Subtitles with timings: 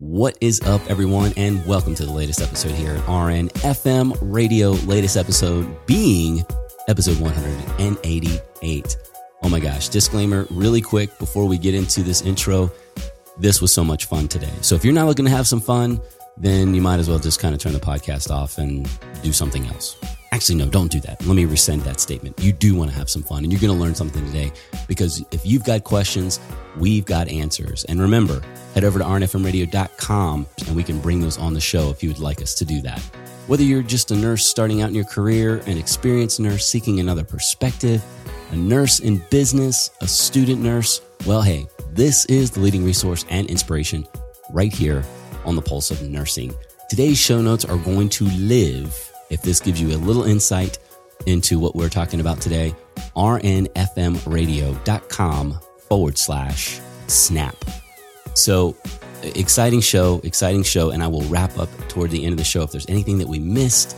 [0.00, 4.70] What is up, everyone, and welcome to the latest episode here at RN FM Radio.
[4.86, 6.44] Latest episode being
[6.86, 8.96] episode 188.
[9.42, 12.70] Oh my gosh, disclaimer really quick before we get into this intro.
[13.38, 14.52] This was so much fun today.
[14.60, 16.00] So if you're not looking to have some fun,
[16.36, 18.88] then you might as well just kind of turn the podcast off and
[19.24, 19.96] do something else.
[20.30, 21.24] Actually, no, don't do that.
[21.24, 22.38] Let me rescind that statement.
[22.40, 24.52] You do want to have some fun and you're going to learn something today
[24.86, 26.38] because if you've got questions,
[26.76, 27.84] we've got answers.
[27.84, 28.42] And remember,
[28.74, 32.18] head over to rnfmradio.com and we can bring those on the show if you would
[32.18, 33.00] like us to do that.
[33.46, 37.24] Whether you're just a nurse starting out in your career, an experienced nurse seeking another
[37.24, 38.04] perspective,
[38.50, 43.48] a nurse in business, a student nurse, well, hey, this is the leading resource and
[43.48, 44.06] inspiration
[44.50, 45.02] right here
[45.46, 46.54] on the pulse of nursing.
[46.90, 50.78] Today's show notes are going to live if this gives you a little insight
[51.26, 52.74] into what we're talking about today,
[53.16, 57.56] rnfmradio.com forward slash snap.
[58.34, 58.76] So
[59.22, 60.90] exciting show, exciting show.
[60.90, 63.28] And I will wrap up toward the end of the show if there's anything that
[63.28, 63.96] we missed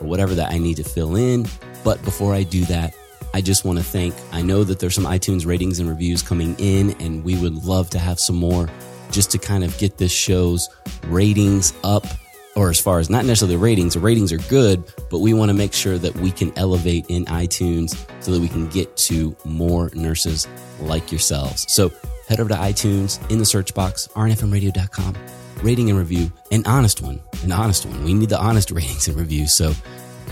[0.00, 1.46] or whatever that I need to fill in.
[1.84, 2.94] But before I do that,
[3.34, 6.54] I just want to thank, I know that there's some iTunes ratings and reviews coming
[6.58, 8.68] in, and we would love to have some more
[9.10, 10.68] just to kind of get this show's
[11.04, 12.06] ratings up
[12.54, 15.48] or as far as not necessarily the ratings, the ratings are good, but we want
[15.48, 19.36] to make sure that we can elevate in iTunes so that we can get to
[19.44, 20.46] more nurses
[20.80, 21.64] like yourselves.
[21.72, 21.90] So
[22.28, 25.16] head over to iTunes in the search box, rnfmradio.com,
[25.62, 28.04] rating and review, an honest one, an honest one.
[28.04, 29.52] We need the honest ratings and reviews.
[29.52, 29.72] So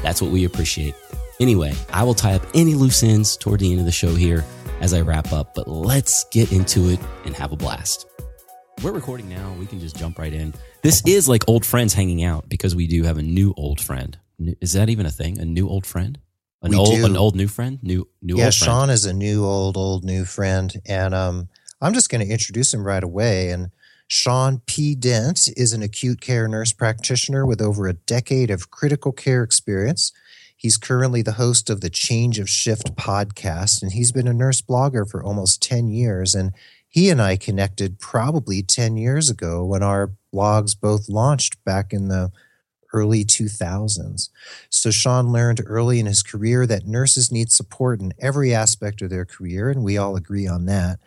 [0.02, 0.94] that's what we appreciate.
[1.40, 4.44] Anyway, I will tie up any loose ends toward the end of the show here
[4.82, 8.06] as I wrap up, but let's get into it and have a blast.
[8.82, 9.54] We're recording now.
[9.58, 10.54] We can just jump right in.
[10.82, 14.18] This is like old friends hanging out because we do have a new old friend.
[14.60, 15.38] Is that even a thing?
[15.38, 16.18] A new old friend?
[16.62, 17.06] An We old do.
[17.06, 17.78] an old new friend?
[17.82, 18.70] New new yeah, old friend.
[18.70, 20.74] Sean is a new, old, old, new friend.
[20.86, 21.48] And um,
[21.80, 23.50] I'm just going to introduce him right away.
[23.50, 23.70] And
[24.08, 24.94] Sean P.
[24.94, 30.12] Dent is an acute care nurse practitioner with over a decade of critical care experience.
[30.56, 34.60] He's currently the host of the Change of Shift podcast, and he's been a nurse
[34.60, 36.34] blogger for almost 10 years.
[36.34, 36.52] And
[36.90, 42.08] he and I connected probably 10 years ago when our blogs both launched back in
[42.08, 42.32] the
[42.92, 44.28] early 2000s.
[44.68, 49.10] So Sean learned early in his career that nurses need support in every aspect of
[49.10, 50.98] their career, and we all agree on that.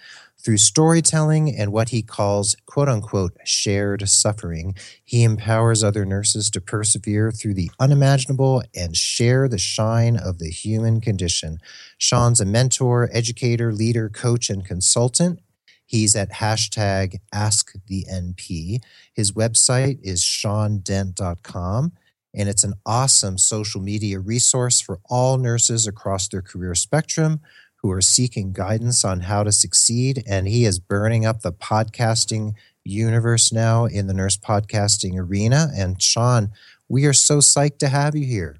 [0.43, 6.61] Through storytelling and what he calls quote unquote shared suffering, he empowers other nurses to
[6.61, 11.59] persevere through the unimaginable and share the shine of the human condition.
[11.97, 15.39] Sean's a mentor, educator, leader, coach, and consultant.
[15.93, 18.81] He's at hashtag AskTheNP.
[19.13, 21.91] His website is seandent.com,
[22.33, 27.41] and it's an awesome social media resource for all nurses across their career spectrum
[27.75, 30.23] who are seeking guidance on how to succeed.
[30.27, 35.69] And he is burning up the podcasting universe now in the nurse podcasting arena.
[35.75, 36.49] And Sean,
[36.89, 38.57] we are so psyched to have you here.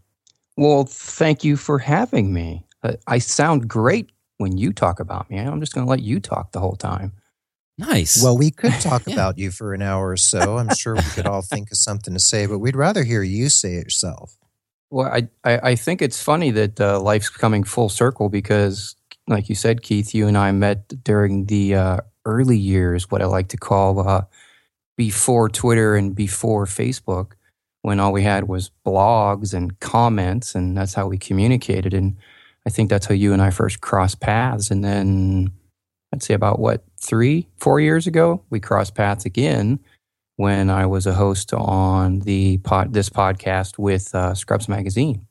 [0.55, 2.67] Well, thank you for having me.
[2.83, 5.39] Uh, I sound great when you talk about me.
[5.39, 7.11] I'm just going to let you talk the whole time.
[7.77, 8.21] Nice.
[8.23, 9.13] Well, we could talk Yeah.
[9.13, 10.57] about you for an hour or so.
[10.57, 13.49] I'm sure we could all think of something to say, but we'd rather hear you
[13.49, 14.37] say it yourself.
[14.91, 18.95] Well, I, I, I think it's funny that uh, life's coming full circle because,
[19.27, 23.25] like you said, Keith, you and I met during the uh, early years, what I
[23.25, 24.25] like to call uh,
[24.95, 27.31] before Twitter and before Facebook,
[27.81, 31.95] when all we had was blogs and comments, and that's how we communicated.
[31.95, 32.15] And
[32.67, 34.69] I think that's how you and I first crossed paths.
[34.69, 35.51] And then
[36.13, 39.79] I'd say about what, three, four years ago, we crossed paths again
[40.37, 45.27] when I was a host on the pod, this podcast with uh, Scrubs Magazine.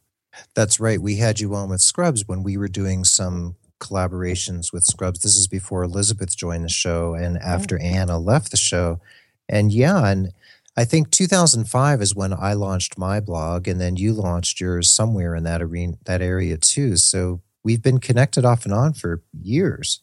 [0.54, 1.00] That's right.
[1.00, 5.20] We had you on with Scrubs when we were doing some collaborations with Scrubs.
[5.20, 9.00] This is before Elizabeth joined the show and after Anna left the show.
[9.48, 10.32] And yeah, and
[10.76, 15.34] I think 2005 is when I launched my blog, and then you launched yours somewhere
[15.34, 16.96] in that arena, that area too.
[16.96, 20.00] So we've been connected off and on for years.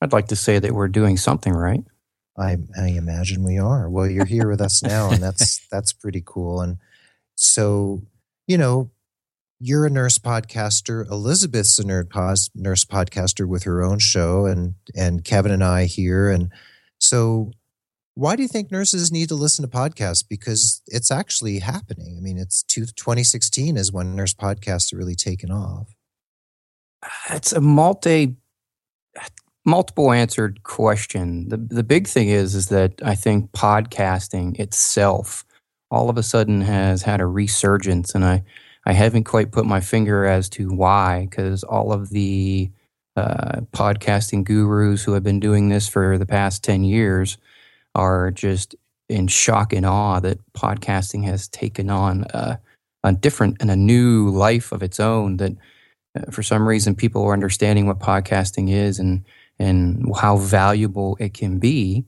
[0.00, 1.84] I'd like to say that we're doing something right.
[2.38, 3.90] I, I imagine we are.
[3.90, 6.60] Well, you're here with us now, and that's that's pretty cool.
[6.60, 6.78] And
[7.34, 8.02] so,
[8.46, 8.90] you know,
[9.58, 11.08] you're a nurse podcaster.
[11.10, 15.84] Elizabeth's a nerd pos, nurse podcaster with her own show, and and Kevin and I
[15.84, 16.30] here.
[16.30, 16.50] And
[16.98, 17.52] so,
[18.14, 20.24] why do you think nurses need to listen to podcasts?
[20.26, 22.16] Because it's actually happening.
[22.16, 25.94] I mean, it's two, 2016 is when nurse podcasts are really taken off.
[27.30, 28.36] It's a multi
[29.70, 31.48] multiple answered question.
[31.48, 35.44] The the big thing is is that I think podcasting itself
[35.90, 38.42] all of a sudden has had a resurgence and I
[38.84, 42.70] I haven't quite put my finger as to why cuz all of the
[43.16, 47.38] uh, podcasting gurus who have been doing this for the past 10 years
[47.94, 48.74] are just
[49.08, 52.60] in shock and awe that podcasting has taken on a,
[53.04, 55.36] a different and a new life of its own.
[55.38, 55.52] That
[56.16, 59.24] uh, for some reason people are understanding what podcasting is and
[59.60, 62.04] and how valuable it can be.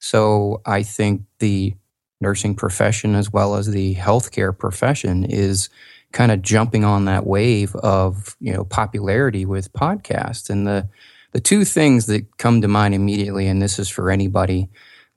[0.00, 1.74] So I think the
[2.20, 5.68] nursing profession as well as the healthcare profession is
[6.12, 10.88] kind of jumping on that wave of you know popularity with podcasts and the
[11.32, 14.68] the two things that come to mind immediately and this is for anybody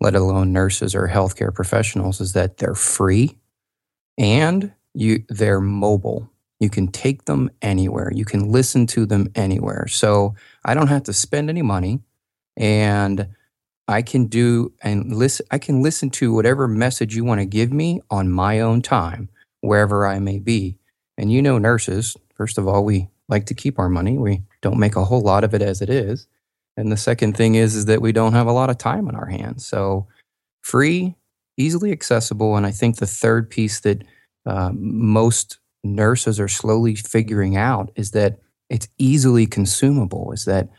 [0.02, 3.38] let alone nurses or healthcare professionals is that they're free
[4.18, 9.88] and you they're mobile you can take them anywhere you can listen to them anywhere
[9.88, 10.36] so
[10.66, 12.00] i don't have to spend any money
[12.58, 13.28] and
[13.90, 17.74] I can do and listen I can listen to whatever message you want to give
[17.74, 19.30] me on my own time
[19.62, 20.78] wherever I may be.
[21.18, 24.18] And you know nurses, first of all, we like to keep our money.
[24.18, 26.28] We don't make a whole lot of it as it is.
[26.78, 29.16] And the second thing is is that we don't have a lot of time on
[29.16, 29.66] our hands.
[29.66, 30.08] So
[30.62, 31.16] free,
[31.58, 34.04] easily accessible, and I think the third piece that
[34.46, 38.40] uh, most nurses are slowly figuring out is that
[38.70, 40.32] it's easily consumable.
[40.32, 40.70] Is that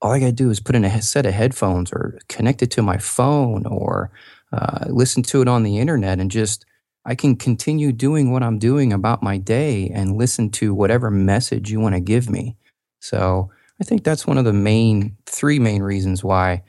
[0.00, 2.70] all I got to do is put in a set of headphones or connect it
[2.72, 4.10] to my phone or
[4.52, 6.64] uh, listen to it on the internet and just
[7.04, 11.70] I can continue doing what I'm doing about my day and listen to whatever message
[11.70, 12.56] you want to give me.
[13.00, 16.62] So I think that's one of the main three main reasons why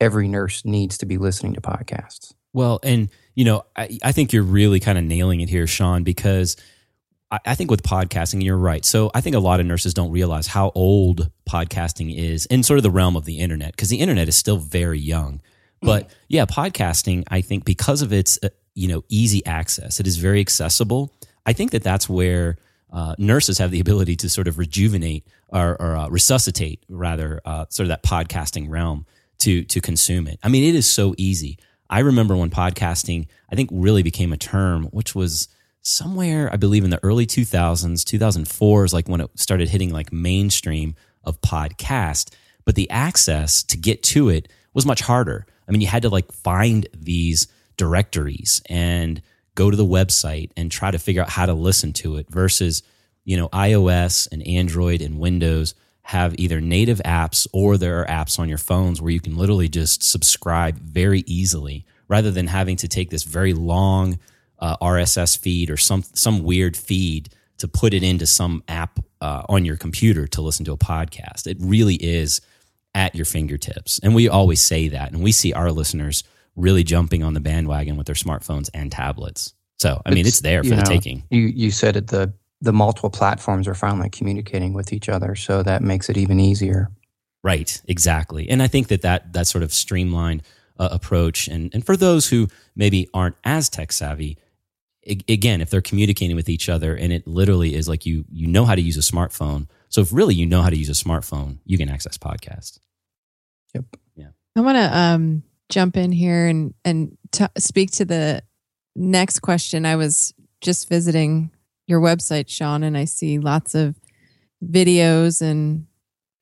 [0.00, 2.32] every nurse needs to be listening to podcasts.
[2.52, 6.04] Well, and you know, I, I think you're really kind of nailing it here, Sean,
[6.04, 6.56] because
[7.30, 8.84] I think with podcasting, you're right.
[8.84, 12.78] So I think a lot of nurses don't realize how old podcasting is in sort
[12.78, 15.40] of the realm of the internet because the internet is still very young.
[15.80, 20.16] But yeah, podcasting, I think because of its uh, you know easy access, it is
[20.16, 21.14] very accessible.
[21.46, 22.58] I think that that's where
[22.92, 27.66] uh, nurses have the ability to sort of rejuvenate or, or uh, resuscitate rather uh,
[27.70, 29.06] sort of that podcasting realm
[29.38, 30.38] to to consume it.
[30.42, 31.58] I mean, it is so easy.
[31.88, 35.48] I remember when podcasting, I think, really became a term, which was
[35.82, 40.12] somewhere, I believe in the early 2000s, 2004 is like when it started hitting like
[40.12, 40.94] mainstream
[41.24, 42.34] of podcast.
[42.64, 45.46] But the access to get to it was much harder.
[45.66, 47.46] I mean, you had to like find these
[47.76, 49.22] directories and
[49.54, 52.82] go to the website and try to figure out how to listen to it versus,
[53.24, 58.38] you know, iOS and Android and Windows have either native apps or there are apps
[58.38, 62.88] on your phones where you can literally just subscribe very easily rather than having to
[62.88, 64.18] take this very long
[64.60, 69.42] uh, RSS feed or some some weird feed to put it into some app uh,
[69.48, 71.46] on your computer to listen to a podcast.
[71.46, 72.40] It really is
[72.94, 76.24] at your fingertips, and we always say that, and we see our listeners
[76.56, 79.54] really jumping on the bandwagon with their smartphones and tablets.
[79.78, 81.24] So, I mean, it's, it's there for the know, taking.
[81.30, 85.62] You you said it the the multiple platforms are finally communicating with each other, so
[85.62, 86.90] that makes it even easier.
[87.42, 90.42] Right, exactly, and I think that that that sort of streamlined
[90.78, 94.36] uh, approach, and and for those who maybe aren't as tech savvy,
[95.06, 98.64] again, if they're communicating with each other and it literally is like you you know
[98.64, 99.68] how to use a smartphone.
[99.88, 102.78] So if really you know how to use a smartphone, you can access podcasts.
[103.74, 103.84] Yep.
[104.16, 104.28] Yeah.
[104.56, 108.42] I want to um, jump in here and and t- speak to the
[108.94, 109.86] next question.
[109.86, 111.50] I was just visiting
[111.86, 113.96] your website, Sean, and I see lots of
[114.64, 115.86] videos and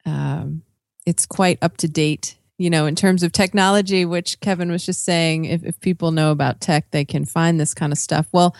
[0.05, 0.63] um,
[1.07, 5.05] it's quite up to date you know, in terms of technology, which Kevin was just
[5.05, 8.27] saying, if, if people know about tech, they can find this kind of stuff.
[8.33, 8.55] Well,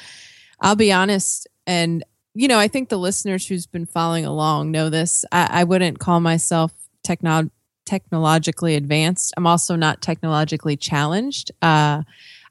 [0.61, 4.91] I'll be honest, and you know, I think the listeners who's been following along know
[4.91, 5.25] this.
[5.33, 7.51] I, I wouldn't call myself techno-
[7.85, 9.35] technologically advanced.
[9.37, 11.51] I'm also not technologically challenged.
[11.63, 12.03] Uh,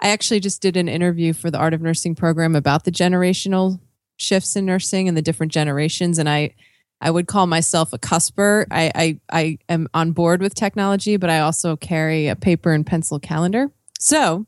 [0.01, 3.80] I actually just did an interview for the Art of Nursing program about the generational
[4.18, 6.56] shifts in nursing and the different generations, and I
[7.00, 8.66] I would call myself a cusper.
[8.72, 12.86] I, I, I am on board with technology, but I also carry a paper and
[12.86, 13.72] pencil calendar.
[14.00, 14.48] So,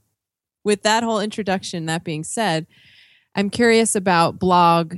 [0.64, 2.68] with that whole introduction, that being said,
[3.36, 4.96] I'm curious about blog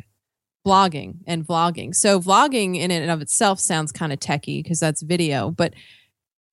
[0.65, 1.93] blogging and vlogging.
[1.95, 5.73] So, vlogging in and of itself sounds kind of techy because that's video, but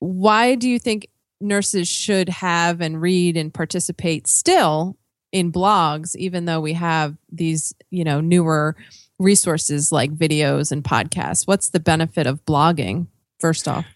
[0.00, 1.09] why do you think
[1.40, 4.97] nurses should have and read and participate still
[5.31, 8.75] in blogs even though we have these, you know, newer
[9.19, 11.47] resources like videos and podcasts?
[11.47, 13.07] What's the benefit of blogging,
[13.39, 13.87] first off?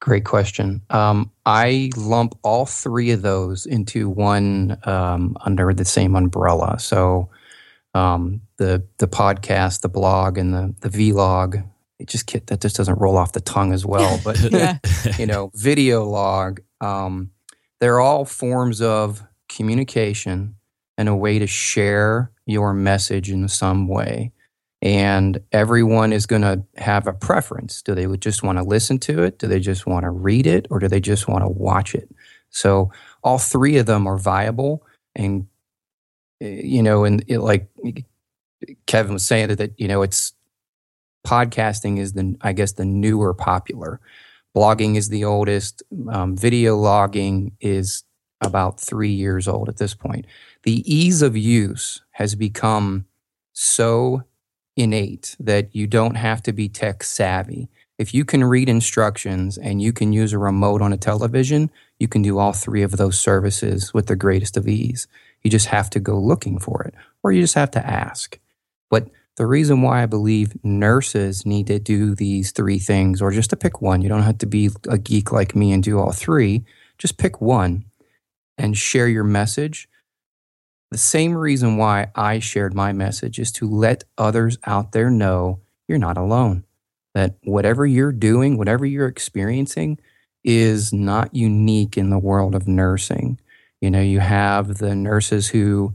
[0.00, 0.82] Great question.
[0.90, 6.78] Um, I lump all three of those into one um, under the same umbrella.
[6.78, 7.30] So
[7.94, 11.66] um, the the podcast, the blog, and the the vlog.
[11.98, 14.20] It just that just doesn't roll off the tongue as well.
[14.24, 14.38] But
[15.18, 16.60] you know, video log.
[16.82, 17.30] Um,
[17.80, 20.56] they're all forms of communication
[20.98, 24.32] and a way to share your message in some way
[24.86, 27.82] and everyone is going to have a preference.
[27.82, 29.36] Do they just want to listen to it?
[29.36, 30.68] Do they just want to read it?
[30.70, 32.08] Or do they just want to watch it?
[32.50, 32.92] So
[33.24, 35.48] all three of them are viable and
[36.40, 37.66] eh, you know and it, like
[38.86, 40.32] kevin was saying that, you know it's
[41.26, 44.00] podcasting is the i guess the newer popular
[44.56, 48.04] blogging is the oldest um, video logging is
[48.40, 50.24] about three years old at this point
[50.62, 53.04] the ease of use has become
[53.52, 54.22] so
[54.76, 57.68] innate that you don't have to be tech savvy
[57.98, 62.08] if you can read instructions and you can use a remote on a television, you
[62.08, 65.06] can do all three of those services with the greatest of ease.
[65.42, 68.38] You just have to go looking for it, or you just have to ask.
[68.90, 73.50] But the reason why I believe nurses need to do these three things, or just
[73.50, 76.12] to pick one, you don't have to be a geek like me and do all
[76.12, 76.64] three,
[76.98, 77.84] just pick one
[78.58, 79.88] and share your message.
[80.96, 85.60] The same reason why I shared my message is to let others out there know
[85.86, 86.64] you're not alone
[87.14, 90.00] that whatever you're doing, whatever you're experiencing,
[90.42, 93.38] is not unique in the world of nursing.
[93.82, 95.94] You know, you have the nurses who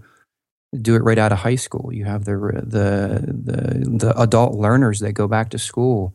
[0.80, 1.92] do it right out of high school.
[1.92, 6.14] You have the the the, the adult learners that go back to school.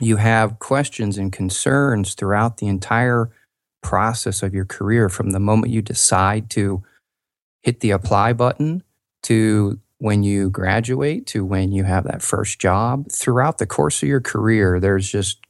[0.00, 3.30] You have questions and concerns throughout the entire
[3.82, 6.84] process of your career from the moment you decide to
[7.66, 8.80] hit the apply button
[9.24, 14.08] to when you graduate to when you have that first job, throughout the course of
[14.08, 15.40] your career, there's just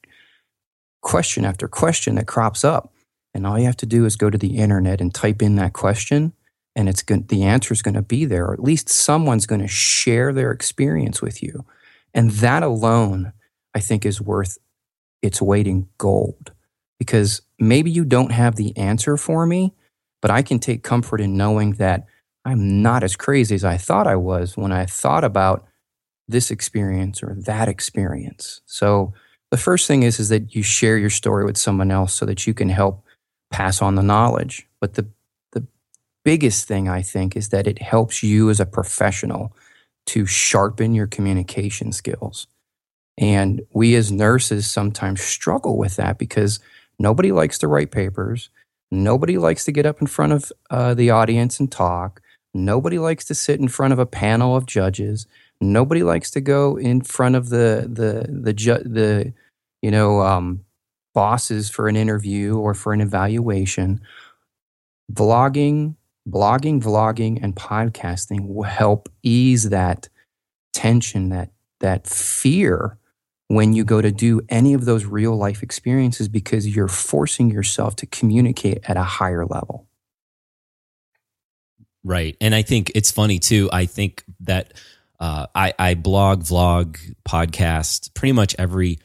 [1.03, 2.91] question after question that crops up.
[3.35, 5.75] And all you have to do is go to the internet and type in that
[5.75, 6.33] question,
[6.75, 9.61] and it's going, the answer is going to be there, or at least someone's going
[9.61, 11.67] to share their experience with you.
[12.15, 13.35] And that alone,
[13.75, 14.57] I think, is worth
[15.21, 16.53] its weight in gold.
[16.99, 19.75] Because maybe you don't have the answer for me,
[20.23, 22.07] but I can take comfort in knowing that
[22.45, 25.67] I'm not as crazy as I thought I was when I thought about
[26.29, 28.61] this experience or that experience.
[28.67, 29.13] So
[29.51, 32.47] the first thing is is that you share your story with someone else so that
[32.47, 33.05] you can help
[33.51, 34.67] pass on the knowledge.
[34.81, 35.09] But the
[35.53, 35.67] the
[36.25, 39.55] biggest thing I think is that it helps you as a professional
[40.07, 42.47] to sharpen your communication skills.
[43.19, 46.61] And we as nurses sometimes struggle with that because
[46.99, 48.51] nobody likes to write papers.
[48.91, 52.21] Nobody likes to get up in front of uh, the audience and talk.
[52.55, 55.27] Nobody likes to sit in front of a panel of judges.
[55.61, 59.33] Nobody likes to go in front of the the the ju- the
[59.83, 60.65] you know um,
[61.15, 64.01] bosses for an interview or for an evaluation.
[65.13, 65.97] Vlogging,
[66.29, 70.09] blogging, vlogging, and podcasting will help ease that
[70.73, 71.51] tension, that
[71.81, 72.99] that fear
[73.49, 77.97] when you go to do any of those real life experiences because you're forcing yourself
[77.97, 79.87] to communicate at a higher level.
[82.03, 82.37] Right.
[82.41, 83.69] And I think it's funny too.
[83.73, 84.75] I think that
[85.19, 88.99] uh, I, I blog, vlog, podcast, pretty much every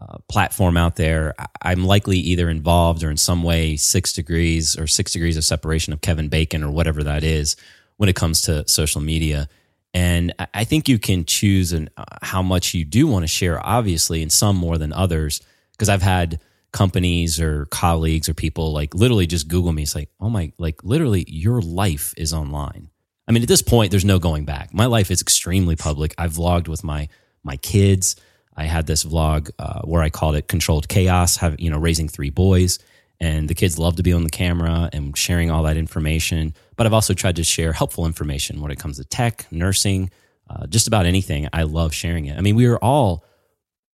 [0.00, 1.34] uh, platform out there.
[1.60, 5.92] I'm likely either involved or in some way six degrees or six degrees of separation
[5.92, 7.56] of Kevin Bacon or whatever that is
[7.96, 9.48] when it comes to social media.
[9.94, 13.64] And I think you can choose an, uh, how much you do want to share,
[13.64, 15.40] obviously, and some more than others.
[15.72, 16.40] Because I've had
[16.72, 19.82] companies or colleagues or people like literally just Google me.
[19.82, 22.90] It's like, oh my, like literally your life is online.
[23.26, 24.72] I mean, at this point, there's no going back.
[24.72, 26.14] My life is extremely public.
[26.16, 27.08] I've vlogged with my
[27.44, 28.16] my kids.
[28.56, 32.08] I had this vlog uh, where I called it "Controlled Chaos," have you know, raising
[32.08, 32.78] three boys,
[33.20, 36.54] and the kids love to be on the camera and sharing all that information.
[36.78, 40.10] But I've also tried to share helpful information when it comes to tech, nursing,
[40.48, 41.48] uh, just about anything.
[41.52, 42.38] I love sharing it.
[42.38, 43.24] I mean, we are all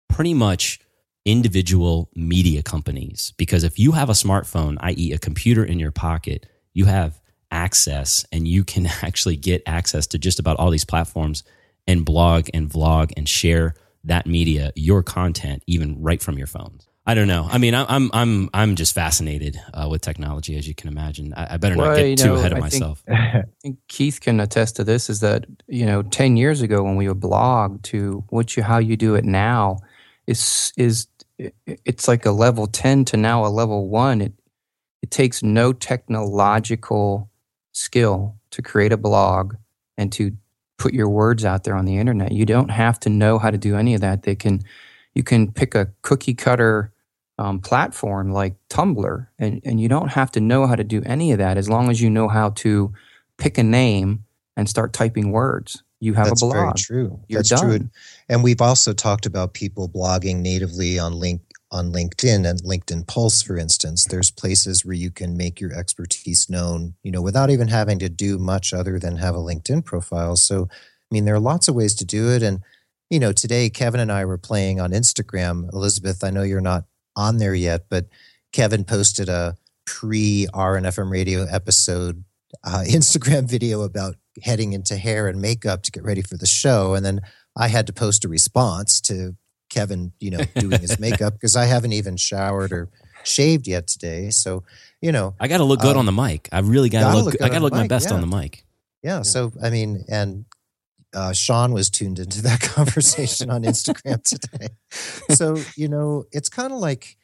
[0.09, 0.81] pretty much
[1.27, 6.47] individual media companies because if you have a smartphone, i.e., a computer in your pocket,
[6.73, 7.21] you have
[7.51, 11.45] access and you can actually get access to just about all these platforms
[11.87, 16.89] and blog and vlog and share that media, your content, even right from your phones.
[17.07, 17.49] I don't know.
[17.51, 21.33] I mean, I'm I'm I'm just fascinated uh, with technology, as you can imagine.
[21.35, 23.01] I, I better not get too know, ahead of I myself.
[23.01, 25.09] Think, I think Keith can attest to this.
[25.09, 28.79] Is that you know, ten years ago when we would blog to what you how
[28.79, 29.79] you do it now,
[30.27, 31.09] is is
[31.67, 34.33] it's like a level 10 to now a level 1 it
[35.03, 37.31] it takes no technological
[37.73, 39.55] skill to create a blog
[39.97, 40.33] and to
[40.77, 43.59] put your words out there on the internet you don't have to know how to
[43.59, 44.61] do any of that they can
[45.15, 46.93] you can pick a cookie cutter
[47.39, 51.33] um, platform like tumblr and, and you don't have to know how to do any
[51.33, 52.93] of that as long as you know how to
[53.39, 54.25] pick a name
[54.57, 56.69] and start typing words you have That's a blog.
[56.69, 57.21] That's very true.
[57.29, 57.61] You're That's done.
[57.61, 57.91] true.
[58.29, 63.43] And we've also talked about people blogging natively on link on LinkedIn and LinkedIn Pulse,
[63.43, 64.05] for instance.
[64.05, 68.09] There's places where you can make your expertise known, you know, without even having to
[68.09, 70.35] do much other than have a LinkedIn profile.
[70.35, 72.43] So, I mean, there are lots of ways to do it.
[72.43, 72.61] And,
[73.11, 75.71] you know, today Kevin and I were playing on Instagram.
[75.73, 76.85] Elizabeth, I know you're not
[77.17, 78.07] on there yet, but
[78.53, 82.25] Kevin posted a pre RNFM radio episode
[82.65, 86.95] uh, Instagram video about heading into hair and makeup to get ready for the show.
[86.95, 87.21] And then
[87.57, 89.37] I had to post a response to
[89.71, 92.89] Kevin, you know, doing his makeup because I haven't even showered or
[93.25, 94.31] shaved yet today.
[94.31, 94.63] So,
[95.01, 96.49] you know, I got to look good um, on the mic.
[96.53, 97.25] I really got to look.
[97.33, 98.15] look I got to look my best yeah.
[98.15, 98.65] on the mic.
[99.03, 99.23] Yeah, yeah.
[99.23, 100.45] So, I mean, and
[101.15, 104.69] uh, Sean was tuned into that conversation on Instagram today.
[105.31, 107.17] So, you know, it's kind of like,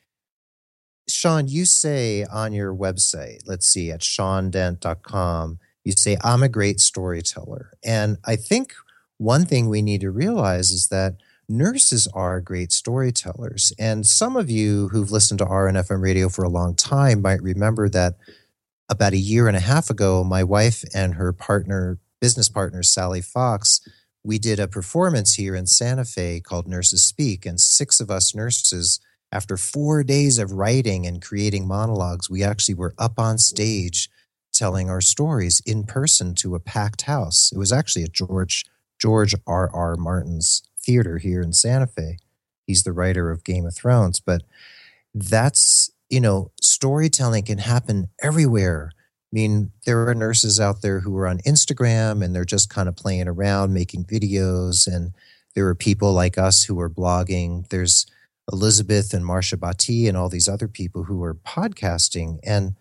[1.09, 6.81] Sean, you say on your website, let's see, at seandent.com, you say, I'm a great
[6.81, 7.71] storyteller.
[7.85, 8.75] And I think
[9.19, 11.15] one thing we need to realize is that
[11.49, 13.73] nurses are great storytellers.
[13.79, 17.89] And some of you who've listened to RNFM radio for a long time might remember
[17.91, 18.15] that
[18.89, 23.21] about a year and a half ago, my wife and her partner, business partner, Sally
[23.21, 23.81] Fox,
[24.25, 27.47] we did a performance here in Santa Fe called Nurses Speak.
[27.47, 28.99] And six of us nurses,
[29.31, 34.09] after four days of writing and creating monologues, we actually were up on stage
[34.53, 37.53] telling our stories in person to a packed house.
[37.55, 38.65] It was actually at George
[38.99, 39.71] George R.
[39.73, 39.97] R.
[39.97, 42.19] Martin's theater here in Santa Fe.
[42.67, 44.43] He's the writer of Game of Thrones, but
[45.15, 48.93] that's you know storytelling can happen everywhere.
[49.33, 52.89] I mean, there are nurses out there who are on Instagram and they're just kind
[52.89, 55.13] of playing around, making videos, and
[55.55, 57.69] there are people like us who are blogging.
[57.69, 58.07] There's
[58.53, 62.39] Elizabeth and Marsha Bati and all these other people who are podcasting.
[62.45, 62.77] And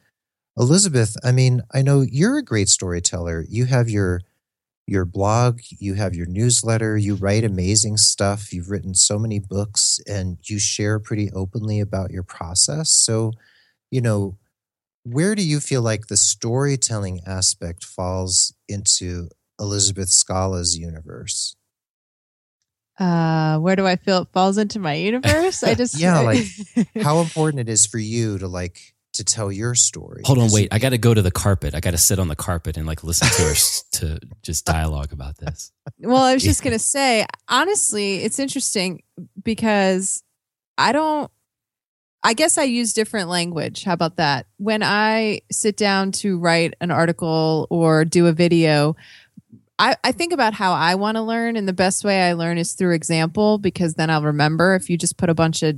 [0.57, 3.45] Elizabeth, I mean, I know you're a great storyteller.
[3.49, 4.21] You have your
[4.87, 8.53] your blog, you have your newsletter, you write amazing stuff.
[8.53, 12.91] You've written so many books and you share pretty openly about your process.
[12.91, 13.31] So,
[13.89, 14.37] you know,
[15.05, 21.55] where do you feel like the storytelling aspect falls into Elizabeth Scala's universe?
[22.99, 25.63] Uh, where do I feel it falls into my universe?
[25.63, 26.45] I just yeah, like
[27.01, 30.21] how important it is for you to like to tell your story.
[30.25, 30.69] Hold on, wait.
[30.71, 31.75] I got to go to the carpet.
[31.75, 33.55] I got to sit on the carpet and like listen to her
[33.99, 35.71] to just dialogue about this.
[35.99, 39.03] Well, I was just going to say, honestly, it's interesting
[39.41, 40.23] because
[40.77, 41.31] I don't,
[42.25, 43.83] I guess I use different language.
[43.83, 44.47] How about that?
[44.57, 48.95] When I sit down to write an article or do a video,
[49.77, 52.57] I, I think about how I want to learn, and the best way I learn
[52.57, 54.73] is through example because then I'll remember.
[54.73, 55.75] If you just put a bunch of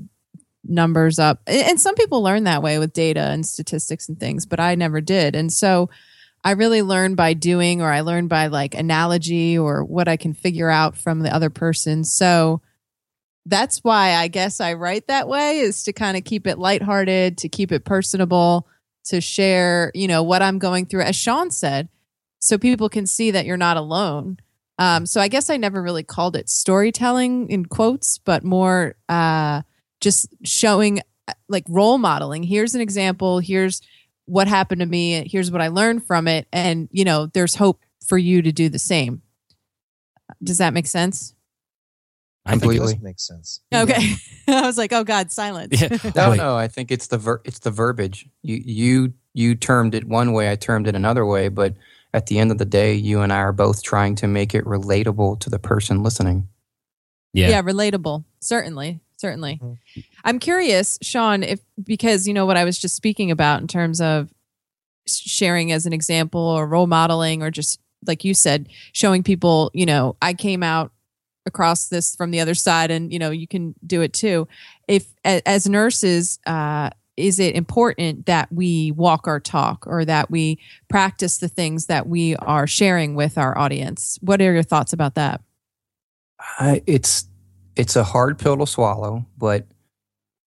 [0.64, 1.42] numbers up.
[1.48, 5.02] And some people learn that way with data and statistics and things, but I never
[5.02, 5.36] did.
[5.36, 5.90] And so
[6.46, 10.34] I really learn by doing, or I learn by like analogy or what I can
[10.34, 12.06] figure out from the other person.
[12.06, 12.62] So
[13.48, 17.38] that's why I guess I write that way is to kind of keep it lighthearted,
[17.40, 18.68] to keep it personable,
[19.06, 21.88] to share, you know, what I'm going through, as Sean said,
[22.40, 24.38] so people can see that you're not alone.
[24.80, 29.62] Um, so I guess I never really called it storytelling in quotes, but more uh,
[30.02, 32.44] just showing uh, like role modeling.
[32.44, 33.40] Here's an example.
[33.40, 33.82] Here's
[34.26, 35.28] what happened to me.
[35.28, 36.48] Here's what I learned from it.
[36.52, 39.22] And, you know, there's hope for you to do the same.
[40.44, 41.34] Does that make sense?
[42.48, 42.88] I Completely.
[42.88, 43.62] think it makes sense.
[43.74, 44.16] Okay.
[44.48, 45.82] I was like, oh God, silence.
[45.82, 45.98] Yeah.
[46.16, 48.28] No, no, I think it's the ver- it's the verbiage.
[48.42, 51.76] You you you termed it one way, I termed it another way, but
[52.14, 54.66] at the end of the day, you and I are both trying to make it
[54.66, 56.48] relatable to the person listening.
[57.34, 57.50] Yeah.
[57.50, 58.24] Yeah, relatable.
[58.40, 59.60] Certainly certainly.
[59.62, 60.00] Mm-hmm.
[60.24, 64.00] I'm curious, Sean, if because you know what I was just speaking about in terms
[64.00, 64.30] of
[65.08, 69.86] sharing as an example or role modeling or just like you said, showing people, you
[69.86, 70.92] know, I came out
[71.48, 74.48] across this from the other side and you know, you can do it too.
[74.88, 80.60] If as nurses, uh is it important that we walk our talk or that we
[80.88, 84.20] practice the things that we are sharing with our audience?
[84.22, 85.42] What are your thoughts about that?
[86.60, 87.28] Uh, it's
[87.76, 89.66] it's a hard pill to swallow, but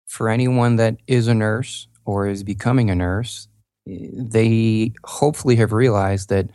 [0.06, 3.48] for anyone that is a nurse or is becoming a nurse,
[3.86, 6.50] they hopefully have realized that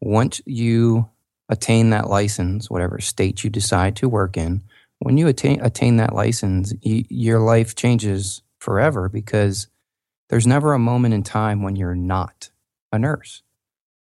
[0.00, 1.08] once you
[1.48, 4.62] attain that license, whatever state you decide to work in,
[4.98, 9.68] when you attain, attain that license, y- your life changes forever because
[10.28, 12.50] there's never a moment in time when you're not
[12.92, 13.42] a nurse.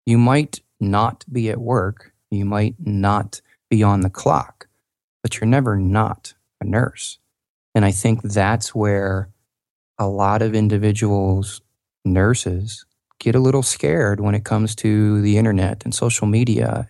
[0.06, 4.67] You might not be at work, you might not be on the clock,
[5.21, 7.19] but you're never not a nurse.
[7.76, 9.30] And I think that's where
[10.00, 11.62] a lot of individuals,
[12.06, 12.86] nurses,
[13.19, 16.88] get a little scared when it comes to the internet and social media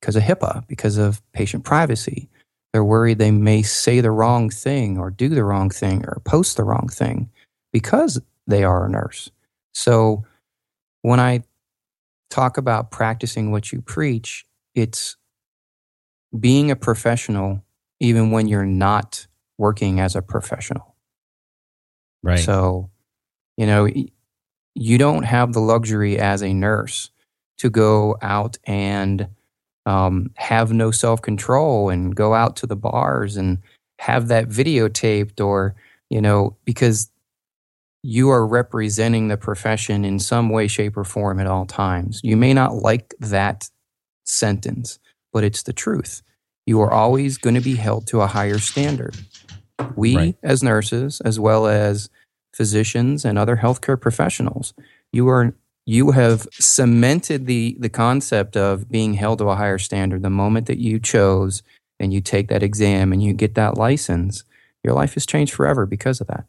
[0.00, 2.28] because of HIPAA, because of patient privacy.
[2.72, 6.56] They're worried they may say the wrong thing or do the wrong thing or post
[6.56, 7.30] the wrong thing
[7.72, 9.30] because they are a nurse.
[9.72, 10.24] So
[11.02, 11.44] when I
[12.28, 15.16] talk about practicing what you preach, it's
[16.38, 17.62] being a professional
[18.00, 19.26] even when you're not
[19.58, 20.94] working as a professional.
[22.22, 22.38] Right.
[22.38, 22.90] So,
[23.56, 23.88] you know,
[24.74, 27.10] you don't have the luxury as a nurse
[27.58, 29.28] to go out and
[29.86, 33.58] um, have no self control and go out to the bars and
[33.98, 35.74] have that videotaped or,
[36.10, 37.10] you know, because
[38.02, 42.20] you are representing the profession in some way, shape, or form at all times.
[42.22, 43.70] You may not like that
[44.24, 44.98] sentence,
[45.32, 46.22] but it's the truth.
[46.66, 49.16] You are always going to be held to a higher standard.
[49.94, 50.36] We, right.
[50.42, 52.10] as nurses, as well as
[52.54, 54.74] physicians and other healthcare professionals,
[55.12, 55.54] you are
[55.86, 60.66] you have cemented the the concept of being held to a higher standard the moment
[60.66, 61.62] that you chose
[61.98, 64.44] and you take that exam and you get that license
[64.82, 66.44] your life has changed forever because of that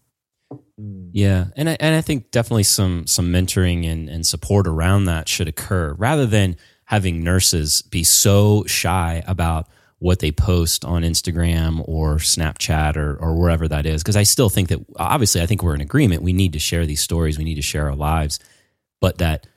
[0.81, 1.09] mm.
[1.13, 5.29] yeah and I, and I think definitely some some mentoring and, and support around that
[5.29, 9.67] should occur rather than having nurses be so shy about
[9.99, 14.03] what they post on Instagram or Snapchat or, or wherever that is.
[14.03, 16.21] Because I still think that obviously I think we're in agreement.
[16.21, 17.37] We need to share these stories.
[17.37, 18.39] We need to share our lives
[18.99, 19.47] but that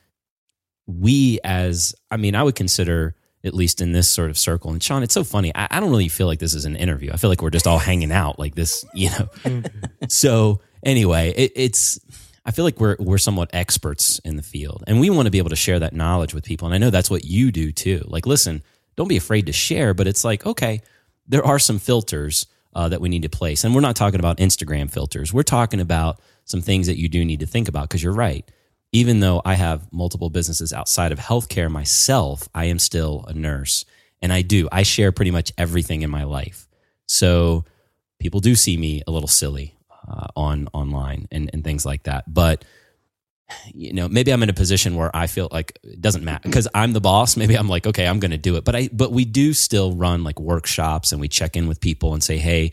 [0.86, 4.70] we as I mean, I would consider at least in this sort of circle.
[4.70, 5.50] And Sean, it's so funny.
[5.54, 7.10] I, I, don't really feel like this is an interview.
[7.10, 9.28] I feel like we're just all hanging out like this, you know.
[9.44, 10.04] Mm-hmm.
[10.08, 11.98] so anyway, it, it's
[12.44, 15.38] I feel like we're we're somewhat experts in the field, and we want to be
[15.38, 16.66] able to share that knowledge with people.
[16.66, 18.04] And I know that's what you do too.
[18.06, 18.62] Like, listen,
[18.96, 20.80] don't be afraid to share, but it's like okay,
[21.26, 24.38] there are some filters uh, that we need to place, and we're not talking about
[24.38, 25.32] Instagram filters.
[25.32, 28.50] We're talking about some things that you do need to think about because you're right
[28.92, 33.84] even though I have multiple businesses outside of healthcare myself, I am still a nurse.
[34.22, 36.68] And I do, I share pretty much everything in my life.
[37.06, 37.64] So
[38.18, 39.76] people do see me a little silly
[40.08, 42.32] uh, on online and, and things like that.
[42.32, 42.64] But
[43.74, 46.68] you know, maybe I'm in a position where I feel like it doesn't matter because
[46.74, 47.36] I'm the boss.
[47.36, 48.64] Maybe I'm like, okay, I'm going to do it.
[48.64, 52.12] But I, but we do still run like workshops and we check in with people
[52.14, 52.72] and say, hey,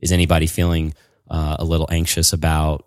[0.00, 0.94] is anybody feeling
[1.28, 2.86] uh, a little anxious about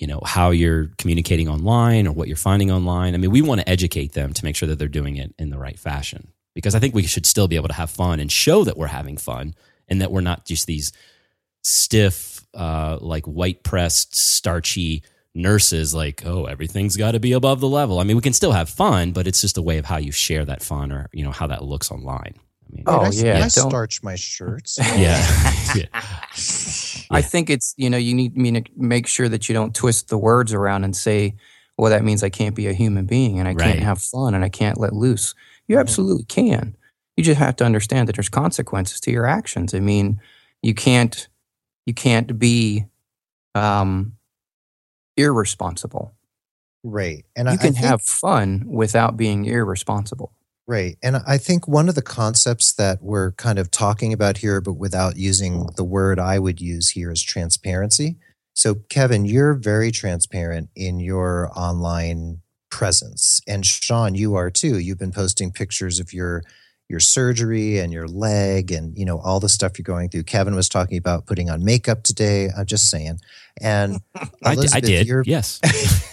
[0.00, 3.14] you know how you're communicating online or what you're finding online.
[3.14, 5.50] I mean we want to educate them to make sure that they're doing it in
[5.50, 8.32] the right fashion because i think we should still be able to have fun and
[8.32, 9.54] show that we're having fun
[9.86, 10.92] and that we're not just these
[11.62, 15.02] stiff uh, like white pressed starchy
[15.34, 18.00] nurses like oh everything's got to be above the level.
[18.00, 20.10] I mean we can still have fun but it's just a way of how you
[20.10, 22.34] share that fun or you know how that looks online
[22.70, 24.78] I mean, oh I, yeah, I starch my shirts.
[24.96, 25.18] yeah.
[25.74, 25.86] yeah.
[27.10, 29.74] I think it's you know you need I mean to make sure that you don't
[29.74, 31.36] twist the words around and say,
[31.76, 33.72] well, that means I can't be a human being and I right.
[33.72, 35.34] can't have fun and I can't let loose.
[35.66, 35.80] You mm-hmm.
[35.80, 36.76] absolutely can.
[37.16, 39.74] You just have to understand that there's consequences to your actions.
[39.74, 40.20] I mean,
[40.62, 41.28] you can't
[41.86, 42.84] you can't be
[43.54, 44.12] um,
[45.16, 46.14] irresponsible.
[46.84, 50.32] Right, and you I, can I think, have fun without being irresponsible.
[50.68, 50.98] Right.
[51.02, 54.74] And I think one of the concepts that we're kind of talking about here, but
[54.74, 58.18] without using the word I would use here, is transparency.
[58.52, 63.40] So, Kevin, you're very transparent in your online presence.
[63.48, 64.78] And Sean, you are too.
[64.78, 66.42] You've been posting pictures of your
[66.90, 70.24] your surgery and your leg and you know all the stuff you're going through.
[70.24, 72.50] Kevin was talking about putting on makeup today.
[72.54, 73.20] I'm just saying.
[73.58, 75.06] And I, I, did.
[75.24, 75.60] Yes.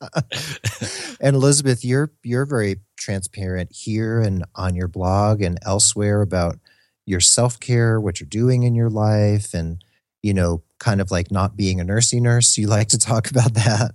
[1.20, 6.58] and Elizabeth, you're you're very transparent here and on your blog and elsewhere about
[7.04, 9.82] your self-care, what you're doing in your life and
[10.22, 12.56] you know, kind of like not being a nursey nurse.
[12.56, 13.92] You like to talk about that.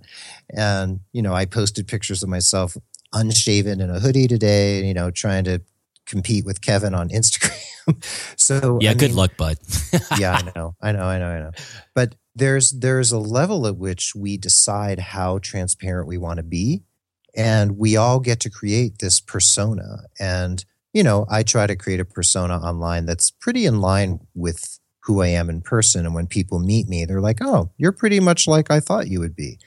[0.50, 2.76] And, you know, I posted pictures of myself
[3.12, 5.62] unshaven in a hoodie today, you know, trying to
[6.06, 7.64] compete with Kevin on Instagram.
[8.36, 9.58] so Yeah, I good mean, luck, bud.
[10.18, 10.76] yeah, I know.
[10.80, 11.50] I know, I know, I know.
[11.94, 16.82] But there's there's a level at which we decide how transparent we want to be
[17.36, 22.00] and we all get to create this persona and you know i try to create
[22.00, 26.26] a persona online that's pretty in line with who i am in person and when
[26.26, 29.58] people meet me they're like oh you're pretty much like i thought you would be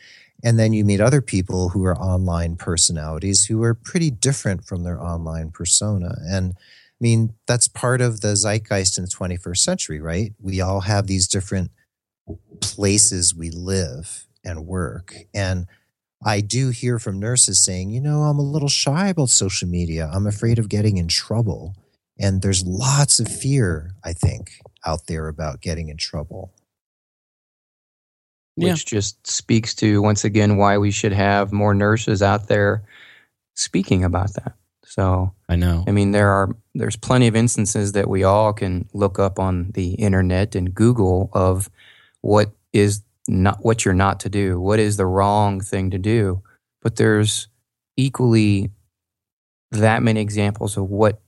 [0.43, 4.83] and then you meet other people who are online personalities who are pretty different from
[4.83, 6.53] their online persona and
[7.01, 10.33] I mean, that's part of the zeitgeist in the 21st century, right?
[10.39, 11.71] We all have these different
[12.61, 15.15] places we live and work.
[15.33, 15.65] And
[16.23, 20.11] I do hear from nurses saying, you know, I'm a little shy about social media.
[20.13, 21.75] I'm afraid of getting in trouble.
[22.19, 24.51] And there's lots of fear, I think,
[24.85, 26.53] out there about getting in trouble.
[28.55, 32.83] Which just speaks to, once again, why we should have more nurses out there
[33.55, 34.53] speaking about that.
[34.91, 35.85] So I know.
[35.87, 39.71] I mean, there are there's plenty of instances that we all can look up on
[39.73, 41.69] the internet and Google of
[42.19, 46.43] what is not what you're not to do, what is the wrong thing to do.
[46.81, 47.47] But there's
[47.95, 48.69] equally
[49.71, 51.21] that many examples of what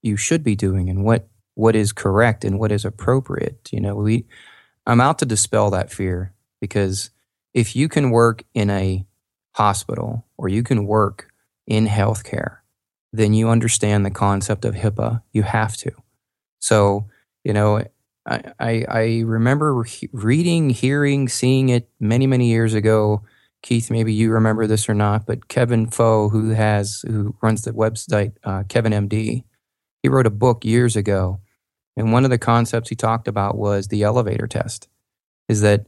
[0.00, 3.68] you should be doing and what what is correct and what is appropriate.
[3.72, 4.26] You know, we
[4.86, 7.10] I'm out to dispel that fear because
[7.52, 9.04] if you can work in a
[9.56, 11.32] hospital or you can work
[11.66, 12.57] in healthcare,
[13.12, 15.22] then you understand the concept of HIPAA.
[15.32, 15.92] You have to.
[16.60, 17.06] So,
[17.44, 17.82] you know,
[18.26, 23.22] I, I, I remember reading, hearing, seeing it many, many years ago.
[23.62, 27.72] Keith, maybe you remember this or not, but Kevin Pho, who has who runs the
[27.72, 29.42] website uh, Kevin MD,
[30.02, 31.40] he wrote a book years ago,
[31.96, 34.88] and one of the concepts he talked about was the elevator test.
[35.48, 35.86] Is that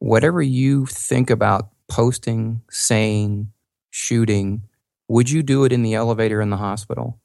[0.00, 3.52] whatever you think about posting, saying,
[3.90, 4.62] shooting,
[5.08, 7.18] would you do it in the elevator in the hospital?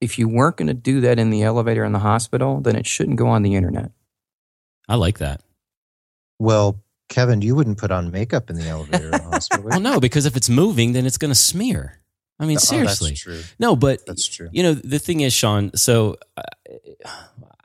[0.00, 2.86] If you weren't going to do that in the elevator in the hospital, then it
[2.86, 3.90] shouldn't go on the internet.
[4.88, 5.40] I like that.
[6.38, 9.64] Well, Kevin, you wouldn't put on makeup in the elevator in the hospital.
[9.64, 12.00] well, no, because if it's moving, then it's going to smear.
[12.38, 13.08] I mean, seriously.
[13.08, 13.40] Oh, that's true.
[13.60, 14.48] No, but That's true.
[14.52, 15.70] you know, the thing is, Sean.
[15.76, 16.42] So, uh,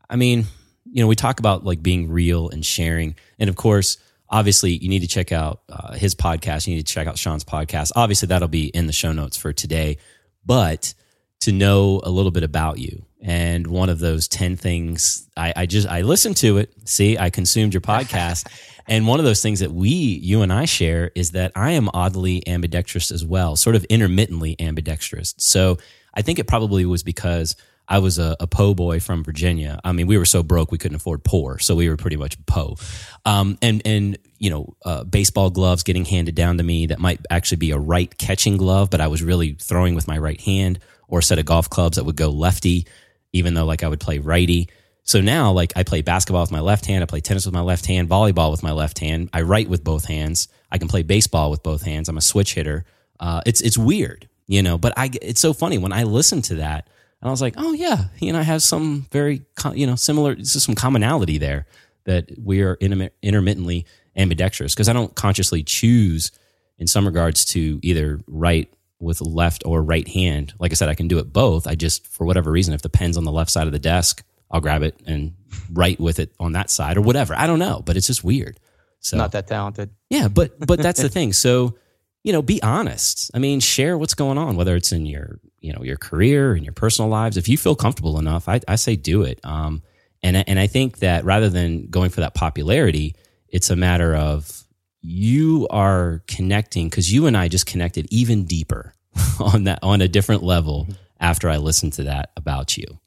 [0.10, 0.46] I mean,
[0.92, 3.98] you know, we talk about like being real and sharing, and of course,
[4.30, 6.68] obviously, you need to check out uh, his podcast.
[6.68, 7.92] You need to check out Sean's podcast.
[7.96, 9.98] Obviously, that'll be in the show notes for today.
[10.46, 10.94] But
[11.42, 15.66] to know a little bit about you, and one of those ten things, I, I
[15.66, 16.74] just I listened to it.
[16.86, 18.48] See, I consumed your podcast.
[18.90, 21.92] And one of those things that we, you and I share is that I am
[21.94, 25.36] oddly ambidextrous as well, sort of intermittently ambidextrous.
[25.38, 25.78] So
[26.16, 27.56] I think it probably was because
[27.90, 29.80] I was a, a po boy from Virginia.
[29.84, 32.44] I mean, we were so broke we couldn't afford poor, so we were pretty much
[32.46, 32.78] po.
[33.26, 37.20] Um, and and you know, uh, baseball gloves getting handed down to me that might
[37.30, 40.80] actually be a right catching glove, but I was really throwing with my right hand,
[41.08, 42.86] or a set of golf clubs that would go lefty,
[43.34, 44.70] even though like I would play righty.
[45.04, 47.62] So now, like, I play basketball with my left hand, I play tennis with my
[47.62, 49.32] left hand, volleyball with my left hand.
[49.34, 50.50] I write with both hands.
[50.72, 52.10] I can play baseball with both hands.
[52.10, 52.86] I'm a switch hitter.
[53.20, 54.78] Uh, it's it's weird, you know.
[54.78, 56.88] But I it's so funny when I listen to that,
[57.22, 59.42] and I was like, oh yeah, you know, I have some very
[59.74, 61.66] you know similar, just some commonality there
[62.06, 66.32] that we are intermittently ambidextrous because I don't consciously choose
[66.78, 70.54] in some regards to either write with left or right hand.
[70.60, 71.68] Like I said, I can do it both.
[71.68, 74.24] I just for whatever reason, if the pen's on the left side of the desk,
[74.52, 75.34] I'll grab it and
[75.72, 77.36] write with it on that side or whatever.
[77.36, 78.60] I don't know, but it's just weird.
[79.00, 79.92] So not that talented.
[80.10, 81.34] Yeah, but but that's the thing.
[81.34, 81.78] So
[82.24, 83.32] you know, be honest.
[83.34, 86.66] I mean, share what's going on, whether it's in your you know your career and
[86.66, 87.38] your personal lives.
[87.38, 89.40] If you feel comfortable enough, I, I say do it.
[89.44, 89.82] Um,
[90.24, 93.16] and and I think that rather than going for that popularity,
[93.48, 94.64] it's a matter of
[95.02, 98.94] you are connecting because you and I just connected even deeper
[99.40, 100.88] on that on a different level
[101.20, 103.00] after I listened to that about you.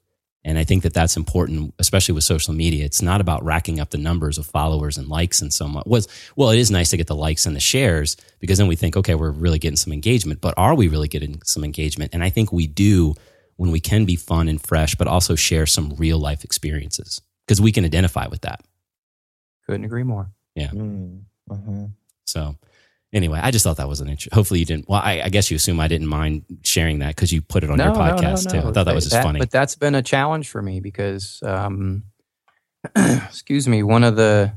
[0.45, 2.83] And I think that that's important, especially with social media.
[2.83, 5.85] It's not about racking up the numbers of followers and likes and so much.
[5.85, 8.75] Was well, it is nice to get the likes and the shares because then we
[8.75, 10.41] think, okay, we're really getting some engagement.
[10.41, 12.13] But are we really getting some engagement?
[12.13, 13.15] And I think we do
[13.55, 17.61] when we can be fun and fresh, but also share some real life experiences because
[17.61, 18.61] we can identify with that.
[19.65, 20.29] Couldn't agree more.
[20.55, 20.71] Yeah.
[20.71, 21.85] Mm-hmm.
[22.25, 22.57] So
[23.13, 24.35] anyway, I just thought that was an interesting.
[24.35, 24.89] Hopefully, you didn't.
[24.89, 27.69] Well, I, I, guess you assume I didn't mind sharing that because you put it
[27.69, 28.67] on no, your podcast no, no, too.
[28.69, 29.39] I thought that was just that, funny.
[29.39, 32.03] But that's been a challenge for me because, um,
[32.95, 34.53] excuse me, one of the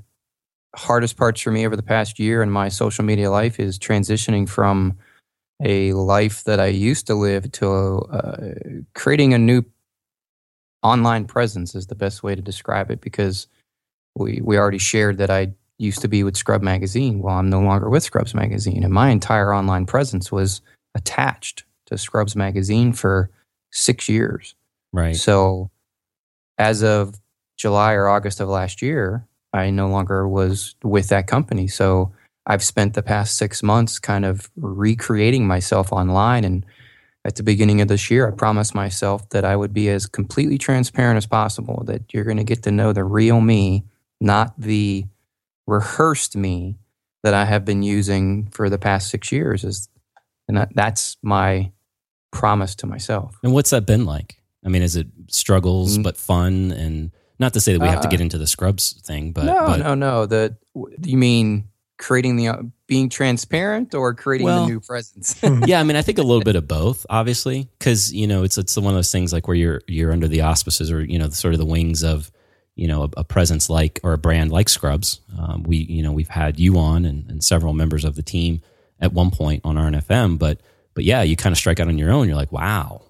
[0.74, 4.48] hardest parts for me over the past year in my social media life is transitioning
[4.48, 4.98] from
[5.62, 8.36] a life that I used to live to uh,
[8.94, 9.64] creating a new
[10.82, 13.48] online presence is the best way to describe it because
[14.14, 17.20] we we already shared that I used to be with Scrub Magazine.
[17.20, 20.60] Well, I'm no longer with Scrubs Magazine, and my entire online presence was
[20.94, 23.30] attached to Scrubs Magazine for
[23.70, 24.54] six years.
[24.92, 25.16] Right.
[25.16, 25.70] So,
[26.58, 27.20] as of
[27.56, 31.68] July or August of last year, I no longer was with that company.
[31.68, 32.12] So,
[32.46, 36.44] I've spent the past six months kind of recreating myself online.
[36.44, 36.64] And
[37.24, 40.58] at the beginning of this year, I promised myself that I would be as completely
[40.58, 43.84] transparent as possible, that you're going to get to know the real me,
[44.20, 45.06] not the
[45.66, 46.78] rehearsed me
[47.22, 49.64] that I have been using for the past six years.
[49.64, 49.88] Is
[50.48, 51.72] and that, that's my
[52.30, 53.36] promise to myself.
[53.42, 54.40] And what's that been like?
[54.64, 56.02] I mean, is it struggles mm.
[56.02, 56.72] but fun?
[56.72, 59.44] And not to say that we have to get uh, into the scrubs thing, but
[59.44, 60.26] no, but, no, no.
[60.26, 60.56] The
[61.02, 65.38] you mean creating the uh, being transparent or creating well, the new presence?
[65.66, 68.58] yeah, I mean, I think a little bit of both, obviously, because you know it's
[68.58, 71.28] it's one of those things like where you're you're under the auspices or you know
[71.30, 72.30] sort of the wings of
[72.76, 75.20] you know a, a, presence like or a brand like Scrubs.
[75.36, 78.60] Um, we you know we've had you on and, and, several members of the team
[79.00, 80.60] at one point on RNFM, but
[80.94, 82.28] but yeah, you kind of strike out on your own.
[82.28, 83.02] You're like, wow,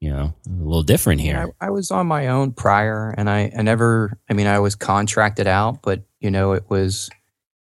[0.00, 1.52] you know, a little different here.
[1.60, 4.18] I, I, was on my own prior, and I I never.
[4.28, 7.08] I mean, I was contracted out, but you know, it was.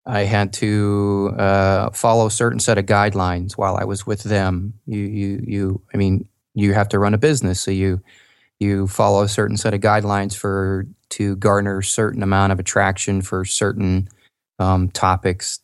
[0.05, 4.75] I had to uh, follow a certain set of guidelines while I was with them.
[4.87, 5.83] You, you, you.
[5.93, 8.03] I mean, you have to run a business, so you
[8.59, 13.23] you follow a certain set of guidelines for to garner a certain amount of attraction
[13.23, 14.09] for certain
[14.59, 15.61] um, topics